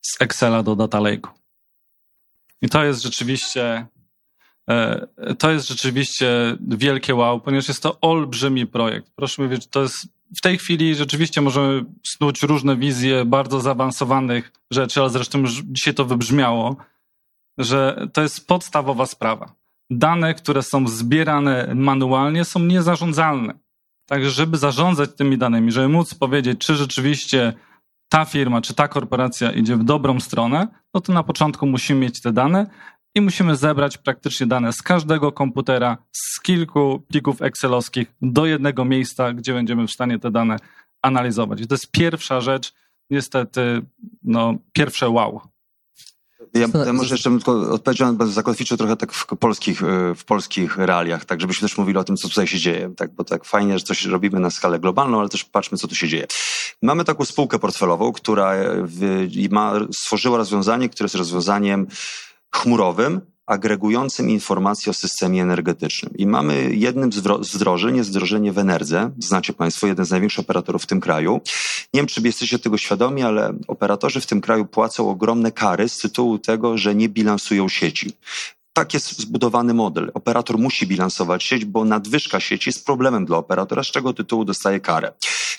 [0.00, 1.28] z Excela do Data Lake'u.
[2.62, 3.86] I to jest rzeczywiście
[5.38, 9.12] to jest rzeczywiście wielkie wow, ponieważ jest to olbrzymi projekt.
[9.16, 9.96] Proszę mi wiedzieć, to jest
[10.36, 15.94] w tej chwili rzeczywiście możemy snuć różne wizje bardzo zaawansowanych rzeczy, ale zresztą już dzisiaj
[15.94, 16.76] to wybrzmiało,
[17.58, 19.54] że to jest podstawowa sprawa.
[19.90, 23.54] Dane, które są zbierane manualnie, są niezarządzalne.
[24.08, 27.52] Także, żeby zarządzać tymi danymi, żeby móc powiedzieć, czy rzeczywiście
[28.08, 32.20] ta firma, czy ta korporacja idzie w dobrą stronę, no to na początku musimy mieć
[32.20, 32.66] te dane,
[33.14, 39.32] i musimy zebrać praktycznie dane z każdego komputera, z kilku plików excelowskich do jednego miejsca,
[39.32, 40.56] gdzie będziemy w stanie te dane
[41.02, 41.60] analizować.
[41.60, 42.72] I to jest pierwsza rzecz,
[43.10, 43.82] niestety,
[44.22, 45.40] no, pierwsze wow.
[46.54, 47.38] Ja, ja może jeszcze
[47.70, 52.04] odpowiedziałem, zakotwiczę trochę tak w polskich, e, w polskich realiach, tak żebyśmy też mówili o
[52.04, 55.20] tym, co tutaj się dzieje, tak, bo tak fajnie, że coś robimy na skalę globalną,
[55.20, 56.26] ale też patrzmy, co tu się dzieje.
[56.82, 61.86] Mamy taką spółkę portfelową, która w, ma, stworzyła rozwiązanie, które jest rozwiązaniem
[62.54, 66.12] chmurowym, agregującym informacje o systemie energetycznym.
[66.16, 69.10] I mamy jednym z wdrożeń, jest wdrożenie w Enerdze.
[69.18, 71.40] Znacie Państwo, jeden z największych operatorów w tym kraju.
[71.94, 75.98] Nie wiem, czy jesteście tego świadomi, ale operatorzy w tym kraju płacą ogromne kary z
[75.98, 78.12] tytułu tego, że nie bilansują sieci
[78.72, 80.10] tak jest zbudowany model.
[80.14, 84.80] Operator musi bilansować sieć, bo nadwyżka sieci jest problemem dla operatora, z czego tytułu dostaje
[84.80, 85.12] karę.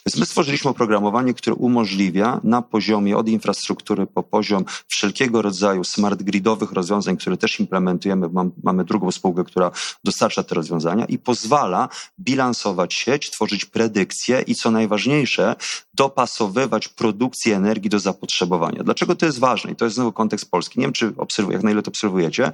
[0.06, 6.24] Więc my stworzyliśmy oprogramowanie, które umożliwia na poziomie od infrastruktury po poziom wszelkiego rodzaju smart
[6.24, 8.30] gridowych rozwiązań, które też implementujemy.
[8.64, 9.72] mamy drugą spółkę, która
[10.04, 15.56] dostarcza te rozwiązania i pozwala bilansować sieć, tworzyć predykcje i co najważniejsze,
[15.94, 18.84] dopasowywać produkcję energii do zapotrzebowania.
[18.84, 19.72] Dlaczego to jest ważne?
[19.72, 20.80] I to jest znowu kontekst polski.
[20.80, 22.52] Nie wiem, czy obserwuję, jak na ile to obserwujecie.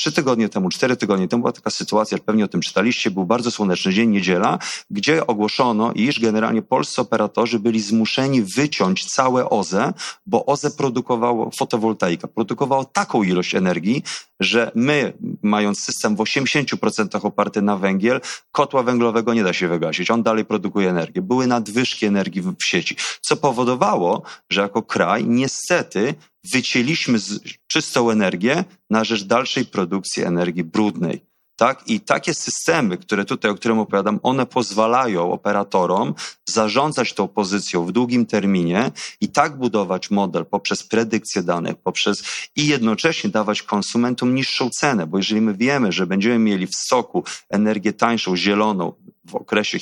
[0.00, 3.50] Trzy tygodnie temu, cztery tygodnie temu była taka sytuacja, pewnie o tym czytaliście, był bardzo
[3.50, 4.58] słoneczny dzień, niedziela,
[4.90, 9.92] gdzie ogłoszono, iż generalnie polscy operatorzy byli zmuszeni wyciąć całe OZE,
[10.26, 14.02] bo OZE produkowało fotowoltaika, produkowało taką ilość energii,
[14.40, 18.20] że my, mając system w 80% oparty na węgiel,
[18.52, 20.10] kotła węglowego nie da się wygasić.
[20.10, 21.22] On dalej produkuje energię.
[21.22, 26.14] Były nadwyżki energii w sieci, co powodowało, że jako kraj niestety
[26.52, 27.18] wycięliśmy
[27.66, 31.29] czystą energię na rzecz dalszej produkcji energii brudnej.
[31.60, 31.88] Tak?
[31.88, 36.14] I takie systemy, które tutaj, o którym opowiadam, one pozwalają operatorom
[36.48, 42.22] zarządzać tą pozycją w długim terminie i tak budować model poprzez predykcję danych, poprzez
[42.56, 47.24] i jednocześnie dawać konsumentom niższą cenę, bo jeżeli my wiemy, że będziemy mieli w soku
[47.50, 48.92] energię tańszą, zieloną,
[49.30, 49.78] w okresie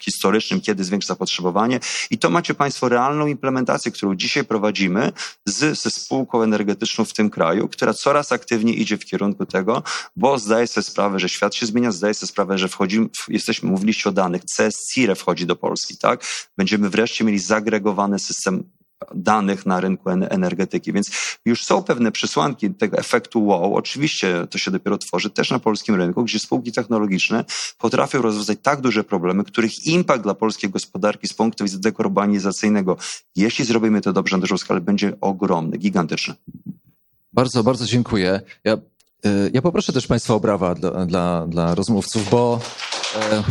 [0.00, 1.80] historycznym, kiedy zwiększa zapotrzebowanie.
[2.10, 5.12] I to macie Państwo realną implementację, którą dzisiaj prowadzimy
[5.46, 9.82] z, ze spółką energetyczną w tym kraju, która coraz aktywniej idzie w kierunku tego,
[10.16, 14.08] bo zdaje sobie sprawę, że świat się zmienia, zdaje sobie sprawę, że wchodzimy, jesteśmy, mówiliście
[14.08, 16.24] o danych, CSCIRE wchodzi do Polski, tak?
[16.56, 18.70] Będziemy wreszcie mieli zagregowany system
[19.14, 20.92] danych na rynku energetyki.
[20.92, 21.10] Więc
[21.44, 23.74] już są pewne przesłanki tego efektu wow.
[23.74, 27.44] Oczywiście to się dopiero tworzy też na polskim rynku, gdzie spółki technologiczne
[27.78, 32.96] potrafią rozwiązać tak duże problemy, których impact dla polskiej gospodarki z punktu widzenia dekarbonizacyjnego,
[33.36, 36.34] jeśli zrobimy to dobrze na dużą skalę, będzie ogromny, gigantyczny.
[37.32, 38.40] Bardzo, bardzo dziękuję.
[38.64, 38.74] Ja,
[39.26, 42.60] y, ja poproszę też Państwa o brawa dla, dla, dla rozmówców, bo
[43.14, 43.42] e,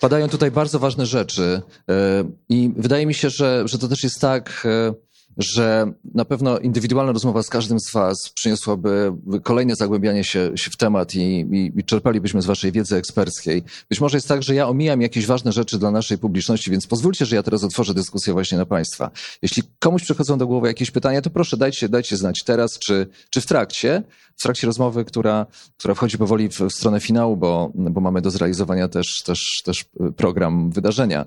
[0.00, 4.20] padają tutaj bardzo ważne rzeczy e, i wydaje mi się, że, że to też jest
[4.20, 5.05] tak, e,
[5.36, 10.76] że na pewno indywidualna rozmowa z każdym z Was przyniosłaby kolejne zagłębianie się, się w
[10.76, 13.62] temat i, i, i, czerpalibyśmy z Waszej wiedzy eksperckiej.
[13.88, 17.26] Być może jest tak, że ja omijam jakieś ważne rzeczy dla naszej publiczności, więc pozwólcie,
[17.26, 19.10] że ja teraz otworzę dyskusję właśnie na Państwa.
[19.42, 23.40] Jeśli komuś przychodzą do głowy jakieś pytania, to proszę dajcie, dajcie znać teraz, czy, czy
[23.40, 24.02] w trakcie,
[24.36, 25.46] w trakcie rozmowy, która,
[25.76, 29.84] która wchodzi powoli w, w stronę finału, bo, bo mamy do zrealizowania też, też, też
[30.16, 31.26] program wydarzenia.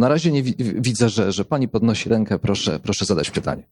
[0.00, 2.38] Na razie nie widzę, że, że pani podnosi rękę.
[2.38, 3.62] Proszę, proszę zadać pytanie.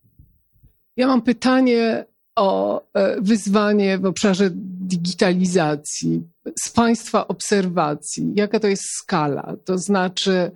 [0.97, 2.05] Ja mam pytanie
[2.37, 6.23] o e, wyzwanie w obszarze digitalizacji.
[6.65, 9.57] Z Państwa obserwacji, jaka to jest skala?
[9.65, 10.51] To znaczy,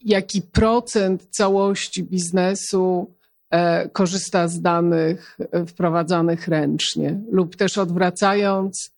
[0.00, 3.14] jaki procent całości biznesu
[3.50, 7.20] e, korzysta z danych e, wprowadzanych ręcznie?
[7.30, 8.90] Lub też odwracając,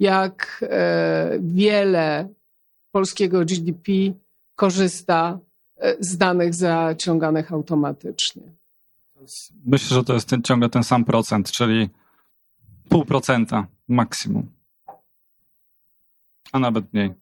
[0.00, 0.64] jak
[1.40, 2.28] wiele
[2.92, 3.92] polskiego GDP
[4.60, 5.38] korzysta
[5.76, 8.42] e, z danych zaciąganych automatycznie.
[9.64, 11.88] Myślę, że to jest ten, ciągle ten sam procent, czyli
[12.88, 14.52] pół procenta maksimum.
[16.52, 17.14] A nawet mniej.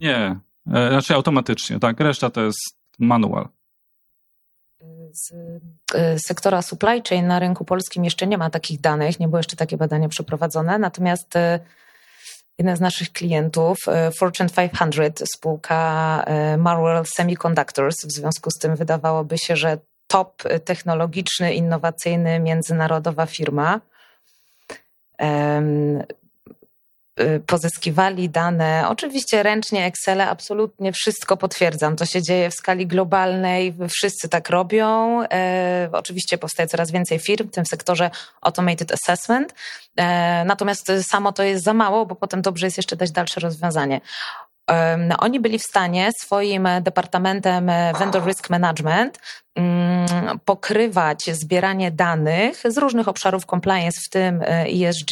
[0.00, 2.00] Nie, e, raczej automatycznie, tak.
[2.00, 3.48] Reszta to jest manual.
[5.12, 5.32] Z
[5.94, 9.56] e, sektora supply chain na rynku polskim jeszcze nie ma takich danych, nie było jeszcze
[9.56, 11.34] takie badanie przeprowadzone, natomiast
[12.60, 17.96] jeden z naszych klientów, e, Fortune 500, spółka e, Marwell Semiconductors.
[18.06, 23.80] W związku z tym wydawałoby się, że top technologiczny, innowacyjny, międzynarodowa firma
[27.46, 31.96] pozyskiwali dane, oczywiście ręcznie, Excel, absolutnie wszystko potwierdzam.
[31.96, 35.22] To się dzieje w skali globalnej, wszyscy tak robią.
[35.22, 39.54] E, oczywiście powstaje coraz więcej firm w tym sektorze Automated Assessment,
[39.96, 44.00] e, natomiast samo to jest za mało, bo potem dobrze jest jeszcze dać dalsze rozwiązanie.
[44.98, 49.18] No, oni byli w stanie swoim departamentem e, Vendor Risk Management
[49.54, 55.10] mm, pokrywać zbieranie danych z różnych obszarów compliance, w tym ESG,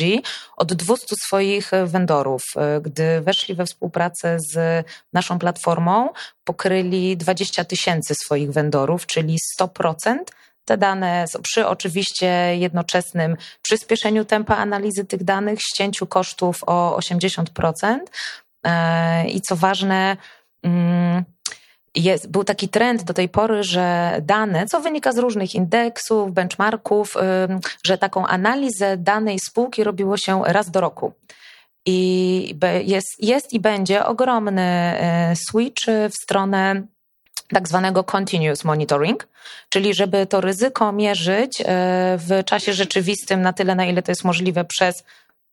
[0.56, 2.42] od 200 swoich vendorów.
[2.56, 6.08] E, gdy weszli we współpracę z naszą platformą,
[6.44, 10.16] pokryli 20 tysięcy swoich vendorów, czyli 100%
[10.64, 17.98] te dane przy oczywiście jednoczesnym przyspieszeniu tempa analizy tych danych, ścięciu kosztów o 80%.
[18.68, 20.16] E, I co ważne,
[20.62, 21.24] mm,
[21.94, 27.14] jest, był taki trend do tej pory, że dane, co wynika z różnych indeksów, benchmarków,
[27.85, 31.12] że taką analizę danej spółki robiło się raz do roku.
[31.87, 36.83] I jest, jest i będzie ogromny e, switch w stronę
[37.48, 39.28] tak zwanego continuous monitoring,
[39.68, 41.64] czyli żeby to ryzyko mierzyć e,
[42.18, 45.04] w czasie rzeczywistym na tyle, na ile to jest możliwe przez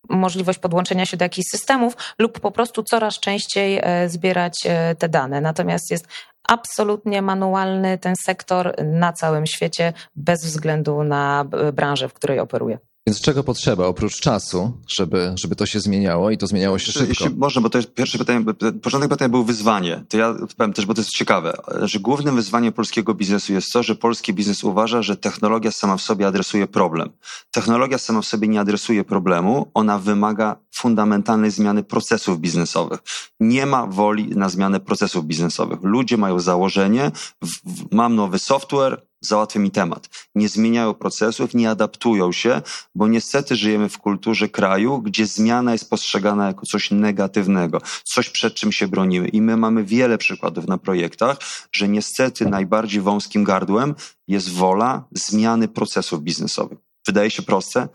[0.10, 5.10] możliwość podłączenia się do jakichś systemów lub po prostu coraz częściej e, zbierać e, te
[5.10, 5.42] dane.
[5.42, 6.08] Natomiast jest
[6.48, 12.78] absolutnie manualny ten sektor na całym świecie, bez względu na branżę, w której operuje.
[13.08, 17.08] Więc czego potrzeba oprócz czasu, żeby, żeby to się zmieniało i to zmieniało się szybko?
[17.10, 18.46] Jeśli można, bo to jest pierwsze pytanie,
[18.82, 20.04] początek pytania był wyzwanie.
[20.10, 23.84] To ja powiem też, bo to jest ciekawe, że głównym wyzwaniem polskiego biznesu jest to,
[23.84, 27.10] że polski biznes uważa, że technologia sama w sobie adresuje problem.
[27.52, 33.00] Technologia sama w sobie nie adresuje problemu, ona wymaga fundamentalnej zmiany procesów biznesowych.
[33.40, 35.80] Nie ma woli na zmianę procesów biznesowych.
[35.82, 40.10] Ludzie mają założenie, w, w, mam nowy software, załatwię mi temat.
[40.36, 42.62] Nie zmieniają procesów, nie adaptują się,
[42.96, 48.54] bo niestety żyjemy w kulturze kraju, gdzie zmiana jest postrzegana jako coś negatywnego, coś przed
[48.54, 49.28] czym się bronimy.
[49.28, 51.38] I my mamy wiele przykładów na projektach,
[51.72, 53.96] że niestety najbardziej wąskim gardłem
[54.28, 56.78] jest wola zmiany procesów biznesowych.
[57.08, 57.88] Wydaje się proste,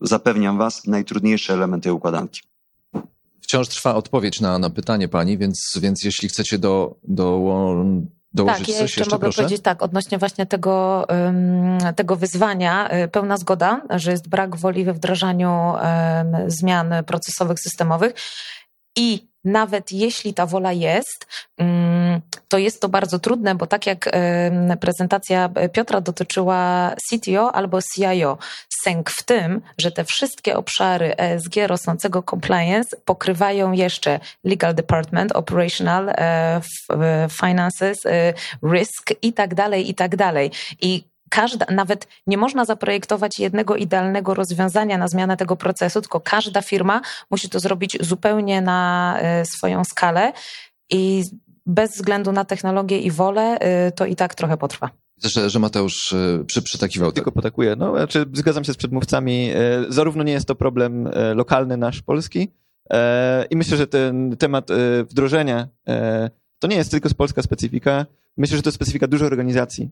[0.00, 2.40] zapewniam was, najtrudniejsze elementy układanki.
[3.40, 7.84] Wciąż trwa odpowiedź na, na pytanie pani, więc, więc jeśli chcecie do, do,
[8.34, 9.42] dołożyć tak, ja coś jeszcze, jeszcze, mogę proszę?
[9.42, 11.06] powiedzieć tak, odnośnie właśnie tego,
[11.96, 15.74] tego wyzwania, y, pełna zgoda, że jest brak woli we wdrażaniu
[16.46, 18.14] zmian procesowych, systemowych
[18.96, 21.26] i nawet jeśli ta wola jest,
[21.58, 24.10] mm, to jest to bardzo trudne, bo tak jak
[24.80, 28.38] prezentacja Piotra dotyczyła CTO albo CIO,
[28.82, 36.08] sęk w tym, że te wszystkie obszary ESG rosnącego compliance pokrywają jeszcze legal department, operational,
[36.08, 36.60] e,
[37.40, 38.34] finances, e,
[38.72, 40.50] risk i tak dalej, i tak dalej.
[40.80, 46.62] I każda, nawet nie można zaprojektować jednego idealnego rozwiązania na zmianę tego procesu, tylko każda
[46.62, 50.32] firma musi to zrobić zupełnie na e, swoją skalę
[50.90, 51.24] i
[51.66, 54.90] bez względu na technologię i wolę, e, to i tak trochę potrwa.
[55.24, 57.12] Że, że Mateusz e, przy, przytakiwał.
[57.12, 57.76] Tylko potakuję.
[57.76, 59.50] No, znaczy zgadzam się z przedmówcami.
[59.88, 62.48] Zarówno nie jest to problem lokalny nasz, polski,
[63.50, 64.68] i myślę, że ten temat
[65.10, 65.68] wdrożenia
[66.58, 68.06] to nie jest tylko z polska specyfika.
[68.36, 69.90] Myślę, że to jest specyfika dużej organizacji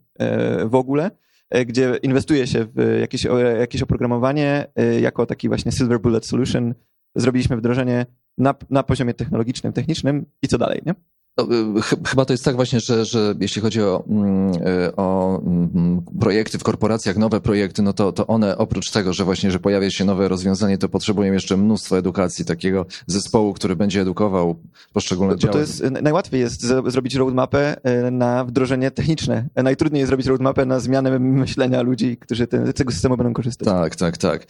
[0.64, 1.11] w ogóle.
[1.51, 3.27] E, gdzie inwestuje się w jakieś,
[3.59, 6.75] jakieś oprogramowanie e, jako taki właśnie Silver Bullet Solution.
[7.15, 8.07] Zrobiliśmy wdrożenie
[8.39, 10.95] na, na poziomie technologicznym, technicznym i co dalej, nie?
[11.38, 15.38] No, y, chyba to jest tak właśnie, że, że jeśli chodzi o, mm, y, o
[15.43, 19.59] mm, projekty w korporacjach, nowe projekty, no to, to one oprócz tego, że właśnie, że
[19.59, 24.57] pojawia się nowe rozwiązanie, to potrzebują jeszcze mnóstwo edukacji, takiego zespołu, który będzie edukował
[24.93, 25.53] poszczególne działy.
[25.53, 29.49] To jest, najłatwiej jest zrobić roadmapę y, na wdrożenie techniczne.
[29.57, 33.69] Najtrudniej jest zrobić roadmapę na zmianę myślenia ludzi, którzy te, tego systemu będą korzystać.
[33.69, 34.47] Tak, tak, tak.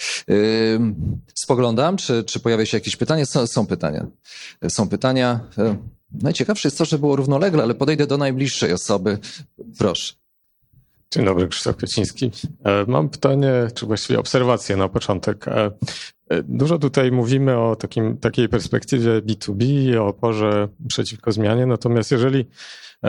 [1.35, 3.27] Spoglądam, czy, czy pojawia się jakieś pytanie?
[3.27, 4.07] Są, są pytania.
[4.69, 5.40] Są pytania.
[6.12, 9.18] Najciekawsze jest to, że było równolegle, ale podejdę do najbliższej osoby.
[9.79, 10.14] Proszę.
[11.14, 12.31] Dzień dobry, Krzysztof Kwieciński.
[12.64, 15.49] E, mam pytanie, czy właściwie obserwację na początek.
[15.49, 15.70] E,
[16.29, 22.11] e, dużo tutaj mówimy o takim, takiej perspektywie B2B i o oporze przeciwko zmianie, natomiast
[22.11, 22.46] jeżeli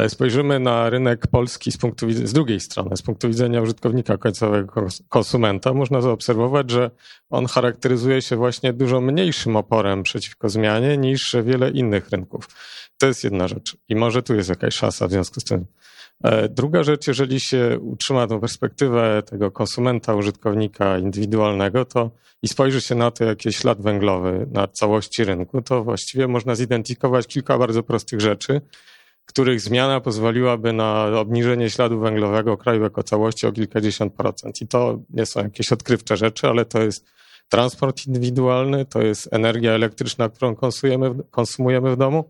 [0.07, 5.73] spojrzymy na rynek polski z, punktu z drugiej strony, z punktu widzenia użytkownika końcowego konsumenta,
[5.73, 6.91] można zaobserwować, że
[7.29, 12.47] on charakteryzuje się właśnie dużo mniejszym oporem przeciwko zmianie niż wiele innych rynków.
[12.97, 13.77] To jest jedna rzecz.
[13.89, 15.65] I może tu jest jakaś szansa w związku z tym.
[16.23, 22.11] E, druga rzecz, jeżeli się utrzyma tą perspektywę tego konsumenta, użytkownika indywidualnego, to
[22.43, 27.27] i spojrzy się na to, jaki ślad węglowy na całości rynku, to właściwie można zidentyfikować
[27.27, 28.61] kilka bardzo prostych rzeczy,
[29.25, 34.61] których zmiana pozwoliłaby na obniżenie śladu węglowego kraju jako całości o kilkadziesiąt procent.
[34.61, 37.05] I to nie są jakieś odkrywcze rzeczy, ale to jest
[37.49, 42.29] transport indywidualny, to jest energia elektryczna, którą konsumujemy, konsumujemy w domu,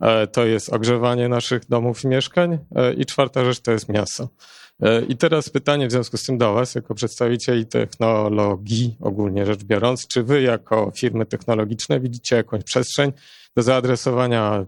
[0.00, 4.28] E, to jest ogrzewanie naszych domów i mieszkań e, i czwarta rzecz to jest miasto.
[4.82, 9.64] E, I teraz pytanie w związku z tym do Was, jako przedstawicieli technologii, ogólnie rzecz
[9.64, 13.12] biorąc, czy Wy jako firmy technologiczne widzicie jakąś przestrzeń
[13.56, 14.66] do zaadresowania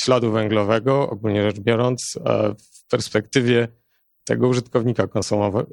[0.00, 2.18] śladu węglowego, ogólnie rzecz biorąc,
[2.58, 3.68] w perspektywie
[4.24, 5.68] tego użytkownika konsumowego,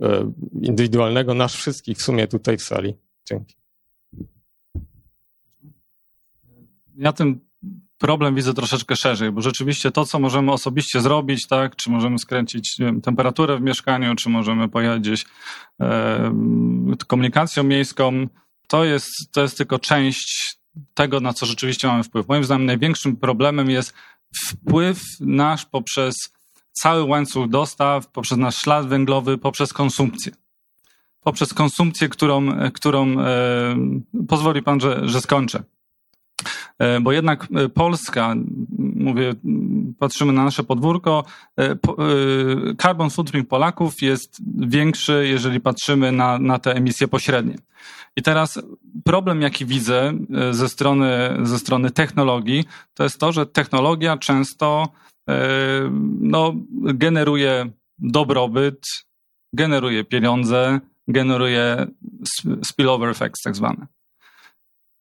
[0.62, 2.96] indywidualnego, nasz wszystkich w sumie tutaj w sali.
[3.30, 3.56] Dzięki.
[6.96, 7.40] Ja tym
[7.98, 12.76] problem widzę troszeczkę szerzej, bo rzeczywiście to, co możemy osobiście zrobić, tak, czy możemy skręcić
[12.80, 15.26] wiem, temperaturę w mieszkaniu, czy możemy pojechać gdzieś
[15.82, 16.34] e,
[17.08, 18.28] komunikacją miejską,
[18.68, 20.58] to jest, to jest tylko część
[20.94, 22.28] tego, na co rzeczywiście mamy wpływ.
[22.28, 23.94] Moim zdaniem największym problemem jest
[24.48, 26.16] wpływ nasz poprzez
[26.72, 30.32] cały łańcuch dostaw, poprzez nasz ślad węglowy, poprzez konsumpcję.
[31.22, 33.76] Poprzez konsumpcję, którą, którą e,
[34.28, 35.64] pozwoli pan, że, że skończę.
[36.84, 38.36] E, bo jednak e, Polska,
[38.96, 39.34] mówię,
[40.00, 41.24] patrzymy na nasze podwórko,
[41.60, 41.76] e,
[42.82, 47.56] carbon footprint Polaków jest większy, jeżeli patrzymy na, na te emisje pośrednie.
[48.16, 48.60] I teraz
[49.04, 50.14] problem, jaki widzę
[50.52, 54.88] ze strony, ze strony technologii, to jest to, że technologia często
[56.20, 56.54] no,
[56.94, 57.70] generuje
[58.00, 58.86] dobrobyt,
[59.54, 61.88] generuje pieniądze, generuje
[62.64, 63.88] spillover effects tak zwane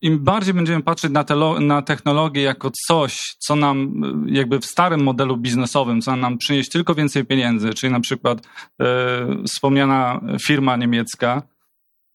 [0.02, 5.02] im bardziej będziemy patrzeć na, te, na technologię jako coś, co nam jakby w starym
[5.02, 8.46] modelu biznesowym, co nam przynieść tylko więcej pieniędzy, czyli na przykład
[8.80, 11.42] e, wspomniana firma niemiecka,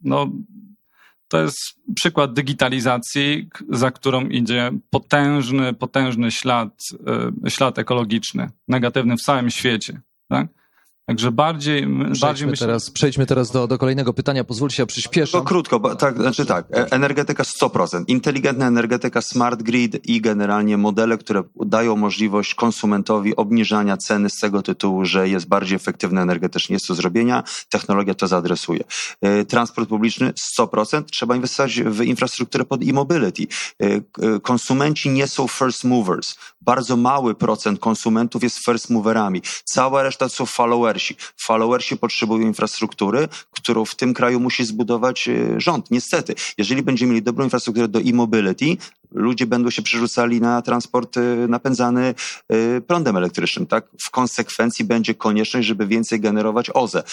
[0.01, 0.31] no
[1.27, 1.57] to jest
[1.95, 6.69] przykład digitalizacji, za którą idzie potężny, potężny ślad,
[7.45, 10.01] e, ślad ekologiczny, negatywny w całym świecie.
[10.29, 10.47] Tak?
[11.07, 14.43] Także bardziej, bardziej Przejdźmy myślę, teraz, przejdźmy teraz do, do kolejnego pytania.
[14.43, 15.31] Pozwólcie, ja przyspieszę.
[15.31, 18.03] To krótko, bo, tak, znaczy tak, e- energetyka 100%.
[18.07, 24.61] Inteligentna energetyka, smart grid i generalnie modele, które dają możliwość konsumentowi obniżania ceny z tego
[24.61, 26.73] tytułu, że jest bardziej efektywny energetycznie.
[26.73, 28.83] Jest to zrobienia, technologia to zaadresuje.
[29.21, 33.47] E, Transport publiczny 100%, trzeba inwestować w infrastrukturę pod e-mobility.
[33.79, 36.35] E, Konsumenci nie są first movers.
[36.61, 39.41] Bardzo mały procent konsumentów jest first moverami.
[39.63, 40.45] Cała reszta to są
[40.97, 41.15] followersi.
[41.37, 45.91] Followersi potrzebują infrastruktury, którą w tym kraju musi zbudować e, rząd.
[45.91, 48.65] Niestety, jeżeli będziemy mieli dobrą infrastrukturę do e-mobility,
[49.11, 52.15] ludzie będą się przerzucali na transport e, napędzany
[52.49, 53.67] e, prądem elektrycznym.
[53.67, 53.85] Tak?
[53.99, 57.03] W konsekwencji będzie konieczność, żeby więcej generować OZE.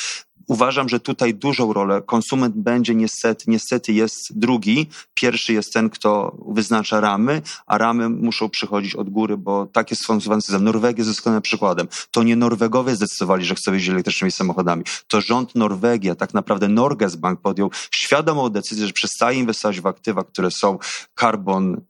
[0.49, 4.86] Uważam, że tutaj dużą rolę konsument będzie niestety, niestety jest drugi.
[5.14, 10.03] Pierwszy jest ten, kto wyznacza ramy, a ramy muszą przychodzić od góry, bo tak jest
[10.03, 10.64] skonstruowany system.
[10.64, 11.88] Norwegia jest doskonałym przykładem.
[12.11, 14.84] To nie Norwegowie zdecydowali, że chcą jeździć elektrycznymi samochodami.
[15.09, 19.86] To rząd Norwegii, a tak naprawdę Norges Bank podjął świadomą decyzję, że przestaje inwestować w
[19.86, 20.78] aktywa, które są
[21.20, 21.80] carbon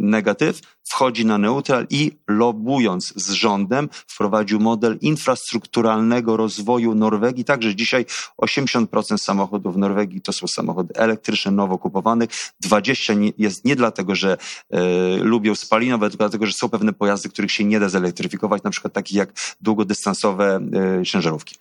[0.00, 7.44] negatyw, wchodzi na neutral i lobując z rządem wprowadził model infrastrukturalnego rozwoju Norwegii.
[7.44, 8.06] Także dzisiaj
[8.42, 12.30] 80% samochodów w Norwegii to są samochody elektryczne, nowo kupowanych.
[12.60, 14.36] 20 nie- jest nie dlatego, że
[14.70, 18.70] e, lubią spalinowe, tylko dlatego, że są pewne pojazdy, których się nie da zelektryfikować, na
[18.70, 20.60] przykład takich jak długodystansowe
[21.00, 21.56] e, ciężarówki.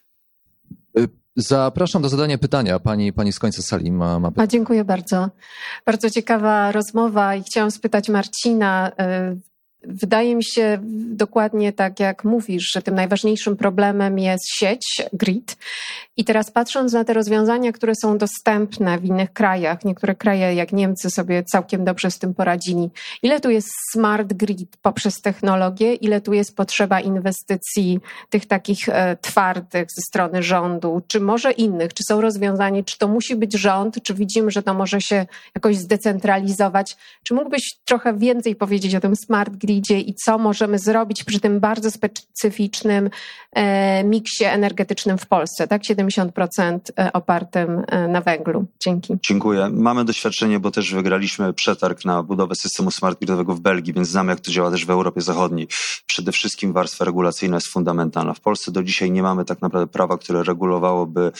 [1.35, 2.79] Zapraszam do zadania pytania.
[2.79, 4.47] Pani, pani z końca sali ma, ma A, pytanie.
[4.47, 5.29] dziękuję bardzo.
[5.85, 8.91] Bardzo ciekawa rozmowa i chciałam spytać Marcina.
[9.87, 10.79] Wydaje mi się
[11.15, 15.57] dokładnie tak, jak mówisz, że tym najważniejszym problemem jest sieć, grid.
[16.17, 20.73] I teraz patrząc na te rozwiązania, które są dostępne w innych krajach, niektóre kraje jak
[20.73, 22.89] Niemcy sobie całkiem dobrze z tym poradzili.
[23.23, 29.17] Ile tu jest smart grid poprzez technologię, ile tu jest potrzeba inwestycji tych takich e,
[29.21, 34.03] twardych ze strony rządu, czy może innych, czy są rozwiązania, czy to musi być rząd,
[34.03, 35.25] czy widzimy, że to może się
[35.55, 36.97] jakoś zdecentralizować.
[37.23, 41.59] Czy mógłbyś trochę więcej powiedzieć o tym smart gridzie i co możemy zrobić przy tym
[41.59, 43.09] bardzo specyficznym
[43.51, 45.81] e, miksie energetycznym w Polsce, tak?
[45.81, 46.79] 70%
[47.13, 48.65] opartym e, na węglu.
[48.85, 49.13] Dzięki.
[49.27, 49.69] Dziękuję.
[49.69, 54.31] Mamy doświadczenie, bo też wygraliśmy przetarg na budowę systemu smart gridowego w Belgii, więc znamy,
[54.31, 55.67] jak to działa też w Europie Zachodniej.
[56.05, 58.33] Przede wszystkim warstwa regulacyjna jest fundamentalna.
[58.33, 61.31] W Polsce do dzisiaj nie mamy tak naprawdę prawa, które regulowałoby e,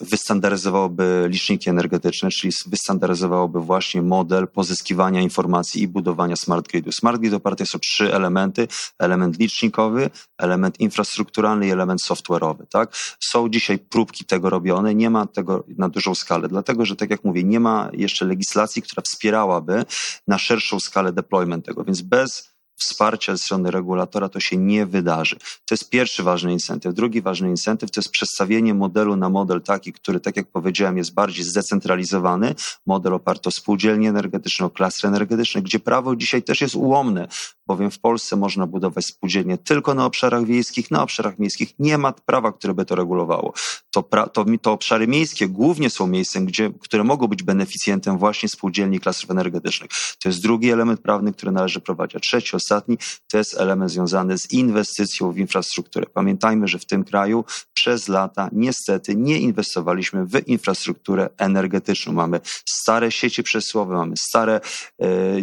[0.00, 6.92] wystandaryzowałoby liczniki energetyczne, czyli wystandaryzowałoby właśnie model pozyskiwania informacji i budowania smart gridu.
[6.92, 8.68] Smart grid oparty jest o trzy elementy.
[8.98, 12.66] Element licznikowy, element infrastrukturalny i element software'owy.
[12.70, 12.96] Tak?
[13.20, 17.24] Są dzisiaj próbki tego robione, nie ma tego na dużą skalę, dlatego że tak jak
[17.24, 19.84] mówię, nie ma jeszcze legislacji, która wspierałaby
[20.28, 22.51] na szerszą skalę deployment tego, więc bez
[22.82, 25.36] wsparcia ze strony regulatora to się nie wydarzy.
[25.38, 26.94] To jest pierwszy ważny incentyw.
[26.94, 31.14] Drugi ważny incentyw to jest przestawienie modelu na model taki, który, tak jak powiedziałem, jest
[31.14, 32.54] bardziej zdecentralizowany.
[32.86, 37.28] Model oparty o spółdzielnie energetyczne, o klastry energetyczne, gdzie prawo dzisiaj też jest ułomne,
[37.72, 42.12] bowiem w Polsce można budować spółdzielnie tylko na obszarach wiejskich, na obszarach miejskich nie ma
[42.12, 43.52] prawa, które by to regulowało.
[43.90, 48.48] To, pra, to, to obszary miejskie głównie są miejscem, gdzie, które mogą być beneficjentem właśnie
[48.48, 49.90] spółdzielni klastrów energetycznych.
[50.22, 52.16] To jest drugi element prawny, który należy prowadzić.
[52.16, 52.98] A trzeci, ostatni,
[53.30, 56.06] to jest element związany z inwestycją w infrastrukturę.
[56.14, 57.44] Pamiętajmy, że w tym kraju
[57.74, 62.12] przez lata niestety nie inwestowaliśmy w infrastrukturę energetyczną.
[62.12, 64.60] Mamy stare sieci przesyłowe, mamy stare,
[65.02, 65.42] e,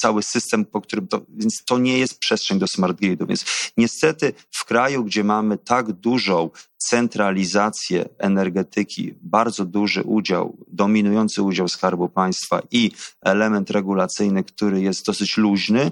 [0.00, 3.26] cały system, po którym to, więc to nie jest przestrzeń do smart gridu.
[3.26, 3.44] Więc
[3.76, 12.08] niestety w kraju, gdzie mamy tak dużą centralizację energetyki, bardzo duży udział, dominujący udział Skarbu
[12.08, 12.90] Państwa i
[13.22, 15.90] element regulacyjny, który jest dosyć luźny,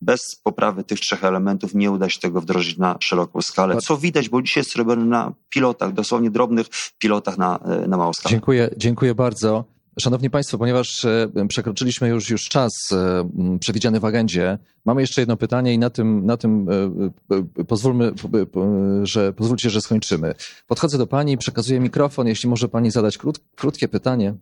[0.00, 3.76] bez poprawy tych trzech elementów nie uda się tego wdrożyć na szeroką skalę.
[3.76, 6.66] Co widać, bo dzisiaj jest robione na pilotach, dosłownie drobnych
[6.98, 8.30] pilotach na, na małą skalę.
[8.30, 9.75] Dziękuję, dziękuję bardzo.
[10.00, 11.06] Szanowni Państwo, ponieważ
[11.48, 12.72] przekroczyliśmy już, już czas
[13.60, 16.66] przewidziany w agendzie, mamy jeszcze jedno pytanie i na tym, na tym
[17.68, 18.12] pozwólmy,
[19.02, 20.34] że, pozwólcie, że skończymy.
[20.66, 24.34] Podchodzę do Pani, przekazuję mikrofon, jeśli może Pani zadać krót, krótkie pytanie.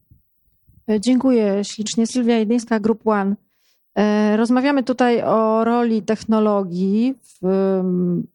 [1.01, 2.07] Dziękuję ślicznie.
[2.07, 3.37] Sylwia Jedyńska, Group One.
[4.37, 7.15] Rozmawiamy tutaj o roli technologii.
[7.43, 7.81] W,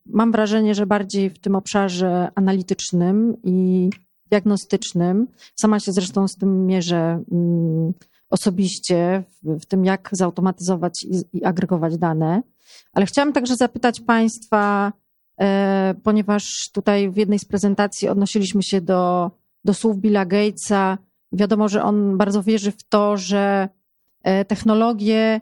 [0.05, 3.89] mam wrażenie, że bardziej w tym obszarze analitycznym i
[4.29, 5.27] diagnostycznym.
[5.55, 7.23] Sama się zresztą z tym mierzę
[8.29, 12.41] osobiście, w, tym jak zautomatyzować i, agregować dane.
[12.93, 14.93] Ale chciałam także zapytać Państwa,
[15.39, 19.31] e, ponieważ tutaj w jednej z prezentacji odnosiliśmy się do,
[19.65, 20.97] do słów Billa Gatesa.
[21.31, 23.69] Wiadomo, że on bardzo wierzy w to, że
[24.47, 25.41] technologie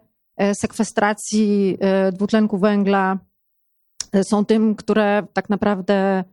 [0.54, 1.78] sekwestracji
[2.14, 3.20] dwutlenku węgla
[4.24, 6.24] są tym, które tak naprawdę e,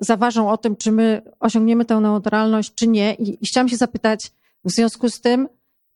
[0.00, 3.14] zaważą o tym, czy my osiągniemy tę neutralność, czy nie.
[3.14, 4.32] I, i chciałam się zapytać
[4.64, 5.48] w związku z tym,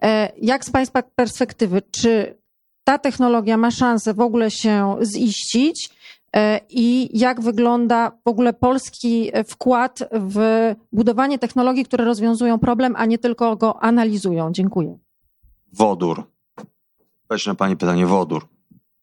[0.02, 2.38] e, jak z Państwa perspektywy, czy
[2.84, 5.90] ta technologia ma szansę w ogóle się ziścić
[6.36, 10.38] e, i jak wygląda w ogóle polski wkład w
[10.92, 14.52] budowanie technologii, które rozwiązują problem, a nie tylko go analizują?
[14.52, 14.98] Dziękuję.
[15.72, 16.24] Wodór.
[17.30, 18.48] Weź na Pani pytanie, wodór.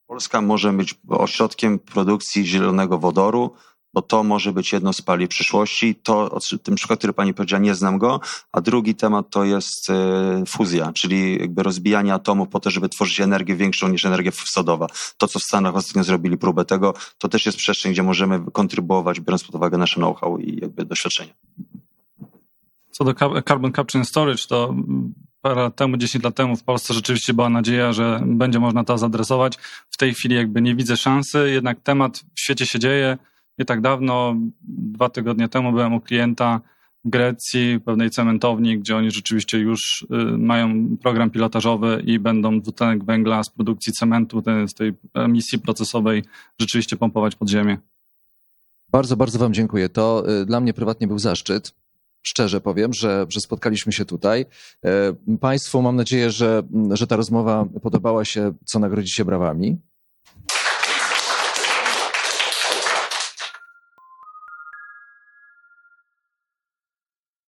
[0.07, 3.51] Polska może być ośrodkiem produkcji zielonego wodoru,
[3.93, 5.95] bo to może być jedno z paliw przyszłości.
[5.95, 8.19] To, ten przykład, który pani powiedziała, nie znam go.
[8.51, 13.21] A drugi temat to jest e, fuzja, czyli jakby rozbijanie atomów po to, żeby tworzyć
[13.21, 14.87] energię większą niż energia sodowa.
[15.17, 19.19] To, co w Stanach ostatnio zrobili próbę tego, to też jest przestrzeń, gdzie możemy kontrybuować,
[19.19, 21.33] biorąc pod uwagę nasze know-how i jakby doświadczenia.
[22.91, 23.13] Co do
[23.47, 24.75] carbon capture and storage, to
[25.41, 28.97] parę lat temu, 10 lat temu w Polsce rzeczywiście była nadzieja, że będzie można to
[28.97, 29.57] zadresować.
[29.89, 33.17] W tej chwili jakby nie widzę szansy, jednak temat w świecie się dzieje.
[33.59, 34.35] Nie tak dawno,
[34.67, 36.61] dwa tygodnie temu byłem u klienta
[37.05, 43.03] w Grecji, pewnej cementowni, gdzie oni rzeczywiście już y, mają program pilotażowy i będą dwutlenek
[43.03, 46.23] węgla z produkcji cementu, z tej emisji procesowej
[46.59, 47.77] rzeczywiście pompować pod ziemię.
[48.89, 49.89] Bardzo, bardzo Wam dziękuję.
[49.89, 51.73] To y, dla mnie prywatnie był zaszczyt
[52.21, 54.45] szczerze powiem, że, że spotkaliśmy się tutaj.
[54.85, 59.77] E, państwu mam nadzieję, że, że ta rozmowa podobała się, co nagrodzicie brawami.